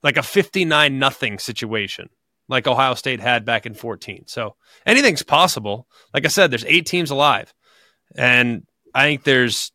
[0.02, 2.08] like a fifty-nine nothing situation
[2.48, 4.24] like Ohio State had back in 14.
[4.26, 4.56] So
[4.86, 5.86] anything's possible.
[6.14, 7.52] Like I said, there's eight teams alive.
[8.16, 9.72] And I think there's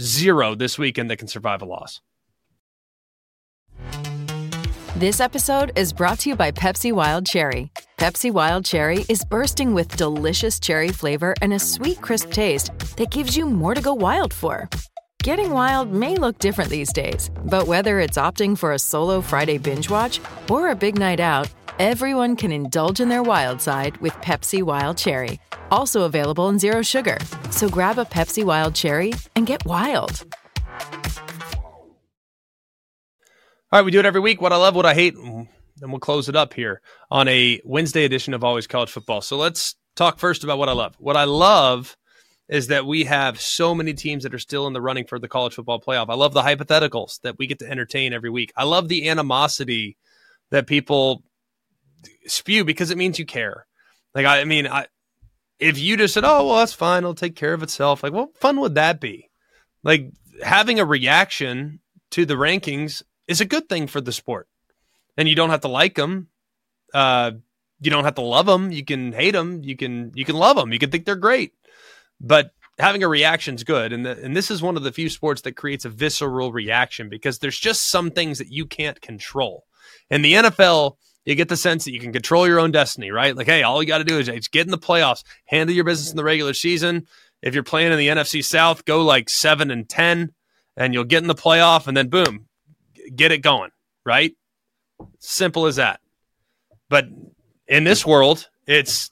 [0.00, 2.00] zero this weekend that can survive a loss.
[4.96, 7.72] This episode is brought to you by Pepsi Wild Cherry.
[7.98, 13.10] Pepsi Wild Cherry is bursting with delicious cherry flavor and a sweet, crisp taste that
[13.10, 14.68] gives you more to go wild for.
[15.24, 19.58] Getting wild may look different these days, but whether it's opting for a solo Friday
[19.58, 24.12] binge watch or a big night out, everyone can indulge in their wild side with
[24.14, 25.40] Pepsi Wild Cherry.
[25.70, 27.18] Also available in Zero Sugar.
[27.50, 30.24] So grab a Pepsi Wild Cherry and get wild.
[33.72, 34.40] All right, we do it every week.
[34.40, 35.48] What I love, what I hate, mm,
[35.82, 39.20] and we'll close it up here on a Wednesday edition of Always College Football.
[39.20, 40.94] So let's talk first about what I love.
[40.98, 41.96] What I love
[42.48, 45.28] is that we have so many teams that are still in the running for the
[45.28, 46.06] college football playoff.
[46.08, 48.52] I love the hypotheticals that we get to entertain every week.
[48.56, 49.96] I love the animosity
[50.50, 51.24] that people
[52.26, 53.66] spew because it means you care.
[54.14, 54.86] Like I, I mean, I
[55.58, 57.02] if you just said, "Oh, well, that's fine.
[57.02, 59.30] It'll take care of itself." Like, what fun would that be?
[59.82, 60.10] Like
[60.42, 64.48] having a reaction to the rankings is a good thing for the sport,
[65.16, 66.28] and you don't have to like them.
[66.92, 67.32] Uh,
[67.80, 68.70] you don't have to love them.
[68.70, 69.62] You can hate them.
[69.62, 70.72] You can you can love them.
[70.72, 71.52] You can think they're great,
[72.20, 73.92] but having a reaction is good.
[73.92, 77.08] And the, and this is one of the few sports that creates a visceral reaction
[77.08, 79.64] because there's just some things that you can't control.
[80.10, 83.34] And the NFL, you get the sense that you can control your own destiny, right?
[83.34, 85.84] Like, hey, all you got to do is just get in the playoffs, handle your
[85.84, 87.06] business in the regular season.
[87.42, 90.32] If you're playing in the NFC South, go like seven and ten,
[90.76, 92.46] and you'll get in the playoff, and then boom,
[93.14, 93.70] get it going,
[94.04, 94.34] right?
[95.18, 96.00] Simple as that.
[96.88, 97.06] But
[97.66, 99.10] in this world, it's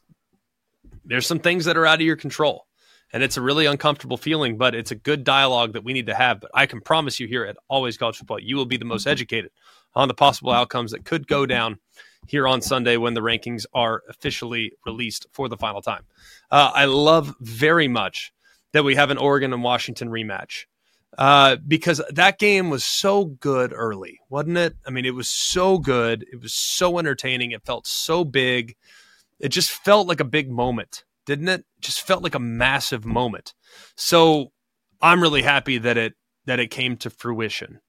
[1.05, 2.67] there's some things that are out of your control.
[3.15, 6.15] And it's a really uncomfortable feeling, but it's a good dialogue that we need to
[6.15, 6.41] have.
[6.41, 9.07] But I can promise you here at Always College Football, you will be the most
[9.07, 9.51] educated
[9.95, 11.79] on the possible outcomes that could go down
[12.27, 16.05] here on Sunday when the rankings are officially released for the final time.
[16.51, 18.33] Uh, I love very much
[18.73, 20.65] that we have an Oregon and Washington rematch.
[21.19, 24.77] uh, because that game was so good early, wasn't it?
[24.87, 26.25] I mean, it was so good.
[26.33, 27.51] It was so entertaining.
[27.51, 28.77] It felt so big.
[29.39, 31.61] It just felt like a big moment, didn't it?
[31.61, 33.53] it just felt like a massive moment.
[33.95, 34.53] So
[35.03, 36.15] I'm really happy that it
[36.47, 37.81] that it came to fruition.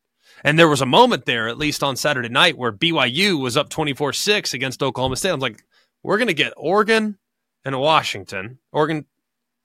[0.44, 3.70] And there was a moment there, at least on Saturday night, where BYU was up
[3.70, 5.30] 24 6 against Oklahoma State.
[5.30, 5.64] I'm like,
[6.04, 7.18] we're going to get Oregon
[7.66, 9.06] and Washington, Oregon,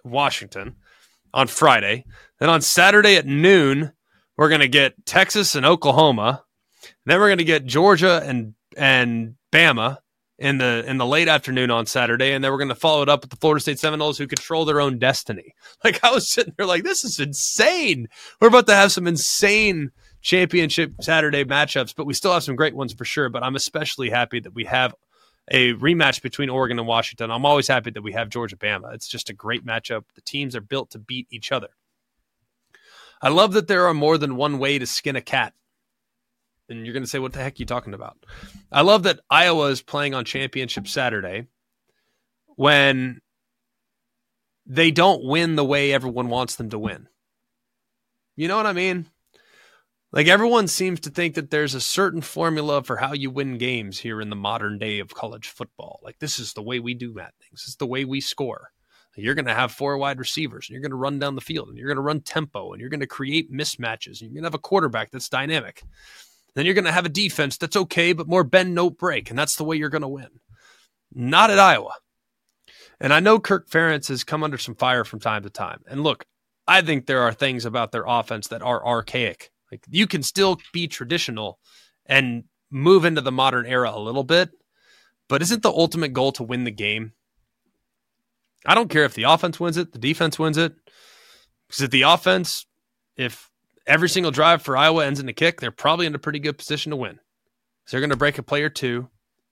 [0.04, 0.76] Washington
[1.34, 2.04] on Friday.
[2.38, 3.92] Then on Saturday at noon,
[4.36, 6.44] we're going to get Texas and Oklahoma.
[7.04, 9.98] Then we're going to get Georgia and and Bama
[10.38, 13.08] in the in the late afternoon on Saturday, and then we're going to follow it
[13.08, 15.54] up with the Florida State Seminoles, who control their own destiny.
[15.84, 18.08] Like I was sitting there, like this is insane.
[18.40, 19.90] We're about to have some insane
[20.20, 23.28] championship Saturday matchups, but we still have some great ones for sure.
[23.28, 24.94] But I'm especially happy that we have
[25.50, 27.30] a rematch between Oregon and Washington.
[27.30, 28.94] I'm always happy that we have Georgia Bama.
[28.94, 30.04] It's just a great matchup.
[30.14, 31.68] The teams are built to beat each other.
[33.20, 35.54] I love that there are more than one way to skin a cat.
[36.68, 38.18] And you're going to say, what the heck are you talking about?
[38.70, 41.46] I love that Iowa is playing on championship Saturday
[42.56, 43.20] when
[44.66, 47.08] they don't win the way everyone wants them to win.
[48.36, 49.06] You know what I mean?
[50.11, 53.98] Like everyone seems to think that there's a certain formula for how you win games
[53.98, 56.00] here in the modern day of college football.
[56.02, 57.64] Like this is the way we do that things.
[57.66, 58.70] It's the way we score.
[59.16, 61.68] You're going to have four wide receivers and you're going to run down the field
[61.68, 64.44] and you're going to run tempo and you're going to create mismatches and you're going
[64.44, 65.82] to have a quarterback that's dynamic.
[66.54, 69.28] Then you're going to have a defense that's okay, but more bend, no break.
[69.28, 70.40] And that's the way you're going to win.
[71.12, 71.94] Not at Iowa.
[73.00, 75.82] And I know Kirk Ferentz has come under some fire from time to time.
[75.88, 76.24] And look,
[76.66, 80.58] I think there are things about their offense that are archaic like you can still
[80.72, 81.58] be traditional
[82.06, 84.50] and move into the modern era a little bit,
[85.28, 87.12] but isn't the ultimate goal to win the game?
[88.66, 90.74] I don't care if the offense wins it, the defense wins it.
[91.66, 92.66] Because if the offense,
[93.16, 93.50] if
[93.86, 96.58] every single drive for Iowa ends in a kick, they're probably in a pretty good
[96.58, 97.18] position to win.
[97.84, 99.08] So they're going to break a play or two.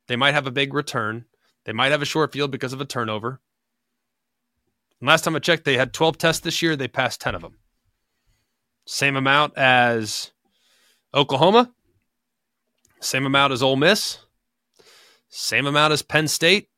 [0.08, 1.26] They might have a big return.
[1.64, 3.40] They might have a short field because of a turnover.
[5.00, 6.76] And last time I checked, they had 12 tests this year.
[6.76, 7.58] They passed 10 of them.
[8.86, 10.30] Same amount as
[11.12, 11.72] Oklahoma.
[13.00, 14.18] Same amount as Ole Miss.
[15.28, 16.68] Same amount as Penn State.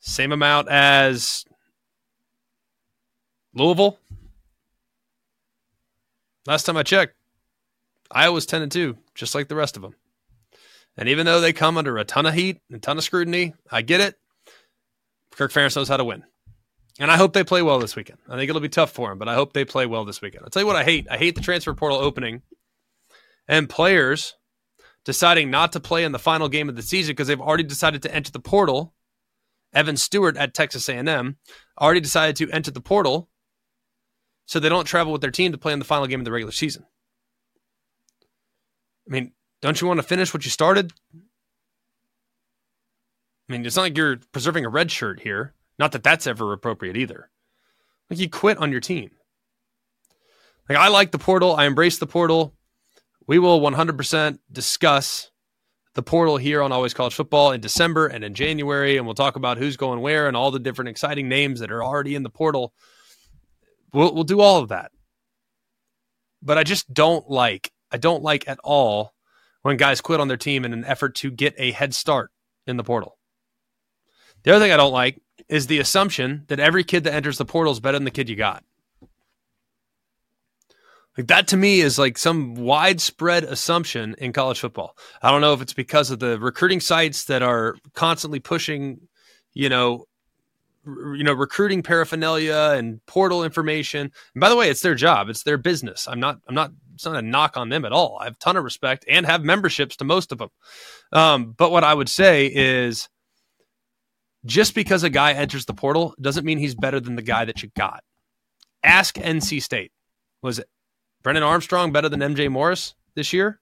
[0.00, 1.44] Same amount as
[3.52, 3.98] Louisville.
[6.46, 7.16] Last time I checked,
[8.10, 9.96] Iowa's 10 and 2, just like the rest of them.
[10.96, 13.54] And even though they come under a ton of heat and a ton of scrutiny,
[13.70, 14.14] I get it.
[15.32, 16.22] Kirk Ferentz knows how to win.
[16.98, 18.18] And I hope they play well this weekend.
[18.28, 20.44] I think it'll be tough for them, but I hope they play well this weekend.
[20.44, 21.06] I'll tell you what I hate.
[21.10, 22.42] I hate the transfer portal opening
[23.46, 24.34] and players
[25.04, 28.02] deciding not to play in the final game of the season because they've already decided
[28.02, 28.94] to enter the portal.
[29.74, 31.36] Evan Stewart at Texas A&M
[31.78, 33.28] already decided to enter the portal
[34.46, 36.32] so they don't travel with their team to play in the final game of the
[36.32, 36.86] regular season.
[39.08, 40.92] I mean, don't you want to finish what you started?
[43.48, 45.54] I mean, it's not like you're preserving a red shirt here.
[45.78, 47.30] Not that that's ever appropriate either.
[48.10, 49.10] Like you quit on your team.
[50.68, 51.54] Like I like the portal.
[51.54, 52.54] I embrace the portal.
[53.26, 55.30] We will 100% discuss
[55.94, 59.36] the portal here on Always College Football in December and in January, and we'll talk
[59.36, 62.30] about who's going where and all the different exciting names that are already in the
[62.30, 62.72] portal.
[63.92, 64.92] We'll, we'll do all of that.
[66.42, 69.14] But I just don't like, I don't like at all
[69.62, 72.30] when guys quit on their team in an effort to get a head start
[72.66, 73.18] in the portal.
[74.42, 77.44] The other thing I don't like is the assumption that every kid that enters the
[77.44, 78.64] portal is better than the kid you got.
[81.16, 84.96] Like that to me is like some widespread assumption in college football.
[85.22, 89.00] I don't know if it's because of the recruiting sites that are constantly pushing,
[89.54, 90.04] you know,
[90.84, 94.12] you know, recruiting paraphernalia and portal information.
[94.34, 96.06] And by the way, it's their job, it's their business.
[96.06, 98.18] I'm not, I'm not, it's not a knock on them at all.
[98.20, 100.50] I have a ton of respect and have memberships to most of them.
[101.12, 103.08] Um, but what I would say is
[104.46, 107.62] just because a guy enters the portal doesn't mean he's better than the guy that
[107.62, 108.02] you got.
[108.82, 109.92] Ask NC State.
[110.42, 110.68] Was it
[111.22, 113.60] Brennan Armstrong better than MJ Morris this year?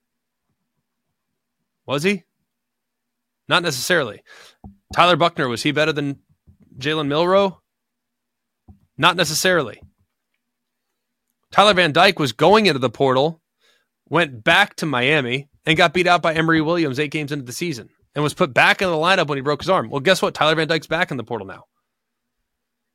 [1.85, 2.23] Was he?
[3.47, 4.21] Not necessarily.
[4.95, 6.19] Tyler Buchner, was he better than
[6.77, 7.61] Jalen Milroe?
[8.97, 9.81] Not necessarily.
[11.51, 13.41] Tyler Van Dyke was going into the portal,
[14.09, 17.51] went back to Miami, and got beat out by Emory Williams eight games into the
[17.51, 19.89] season and was put back in the lineup when he broke his arm.
[19.89, 20.33] Well, guess what?
[20.33, 21.65] Tyler Van Dyke's back in the portal now.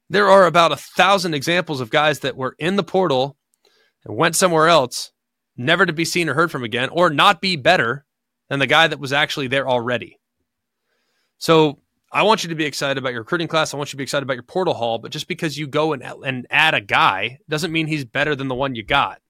[0.08, 3.36] There are about a thousand examples of guys that were in the portal
[4.04, 5.12] and went somewhere else,
[5.56, 8.06] never to be seen or heard from again, or not be better
[8.48, 10.18] than the guy that was actually there already.
[11.38, 11.78] So
[12.10, 13.72] I want you to be excited about your recruiting class.
[13.72, 14.98] I want you to be excited about your portal haul.
[14.98, 18.48] But just because you go and, and add a guy doesn't mean he's better than
[18.48, 19.20] the one you got.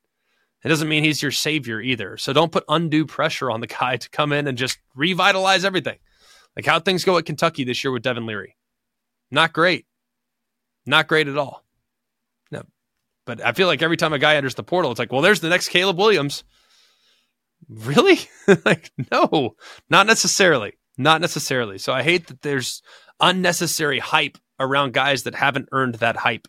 [0.62, 2.16] It doesn't mean he's your savior either.
[2.16, 5.98] So don't put undue pressure on the guy to come in and just revitalize everything.
[6.56, 8.56] Like how things go at Kentucky this year with Devin Leary.
[9.30, 9.86] Not great.
[10.86, 11.64] Not great at all.
[12.50, 12.62] No.
[13.24, 15.40] But I feel like every time a guy enters the portal, it's like, well, there's
[15.40, 16.44] the next Caleb Williams.
[17.68, 18.18] Really?
[18.64, 19.54] like, no,
[19.88, 20.74] not necessarily.
[20.98, 21.78] Not necessarily.
[21.78, 22.82] So I hate that there's
[23.20, 26.48] unnecessary hype around guys that haven't earned that hype.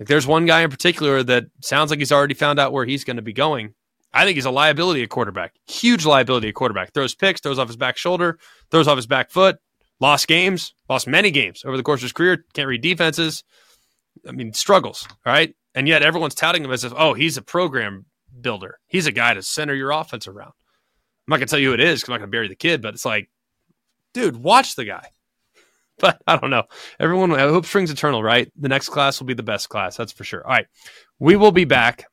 [0.00, 3.04] Like there's one guy in particular that sounds like he's already found out where he's
[3.04, 3.74] going to be going.
[4.14, 5.54] I think he's a liability at quarterback.
[5.68, 6.94] Huge liability at quarterback.
[6.94, 8.38] Throws picks, throws off his back shoulder,
[8.70, 9.58] throws off his back foot,
[10.00, 13.44] lost games, lost many games over the course of his career, can't read defenses.
[14.26, 15.54] I mean, struggles, right?
[15.74, 18.06] And yet everyone's touting him as if, oh, he's a program
[18.40, 18.78] builder.
[18.86, 20.48] He's a guy to center your offense around.
[20.48, 22.48] I'm not going to tell you who it is because I'm not going to bury
[22.48, 23.28] the kid, but it's like,
[24.14, 25.10] dude, watch the guy.
[26.02, 26.64] But I don't know.
[26.98, 28.50] Everyone, I hope spring's eternal, right?
[28.56, 29.96] The next class will be the best class.
[29.96, 30.42] That's for sure.
[30.44, 30.66] All right.
[31.18, 32.06] We will be back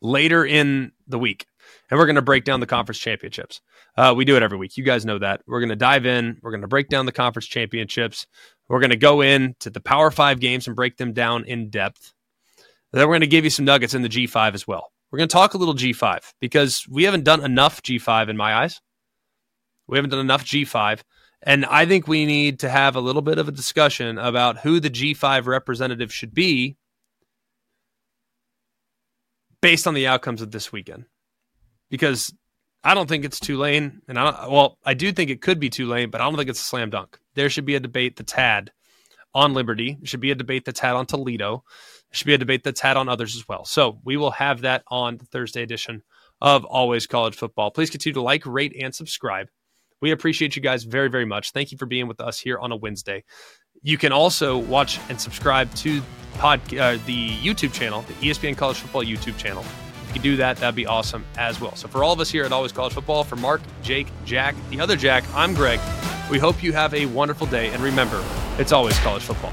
[0.00, 1.46] later in the week
[1.90, 3.60] and we're going to break down the conference championships.
[3.96, 4.76] Uh, we do it every week.
[4.76, 5.42] You guys know that.
[5.46, 6.38] We're going to dive in.
[6.42, 8.26] We're going to break down the conference championships.
[8.68, 12.12] We're going to go into the Power Five games and break them down in depth.
[12.92, 14.92] Then we're going to give you some nuggets in the G5 as well.
[15.10, 18.54] We're going to talk a little G5 because we haven't done enough G5 in my
[18.54, 18.80] eyes.
[19.88, 21.00] We haven't done enough G5.
[21.42, 24.78] And I think we need to have a little bit of a discussion about who
[24.78, 26.76] the G5 representative should be
[29.62, 31.06] based on the outcomes of this weekend.
[31.88, 32.32] Because
[32.84, 36.10] I don't think it's Tulane, and I well, I do think it could be Tulane,
[36.10, 37.18] but I don't think it's a slam dunk.
[37.34, 38.70] There should be a debate that's had
[39.34, 39.96] on Liberty.
[39.98, 41.64] There should be a debate that's had on Toledo.
[42.10, 43.64] There should be a debate that's had on others as well.
[43.64, 46.02] So we will have that on the Thursday edition
[46.40, 47.70] of Always College Football.
[47.70, 49.48] Please continue to like, rate, and subscribe.
[50.00, 51.52] We appreciate you guys very, very much.
[51.52, 53.24] Thank you for being with us here on a Wednesday.
[53.82, 56.02] You can also watch and subscribe to
[56.34, 59.62] pod, uh, the YouTube channel, the ESPN College Football YouTube channel.
[59.62, 61.74] If you could do that, that'd be awesome as well.
[61.76, 64.80] So for all of us here at Always College Football, for Mark, Jake, Jack, the
[64.80, 65.80] other Jack, I'm Greg.
[66.30, 68.22] We hope you have a wonderful day, and remember,
[68.58, 69.52] it's always college football.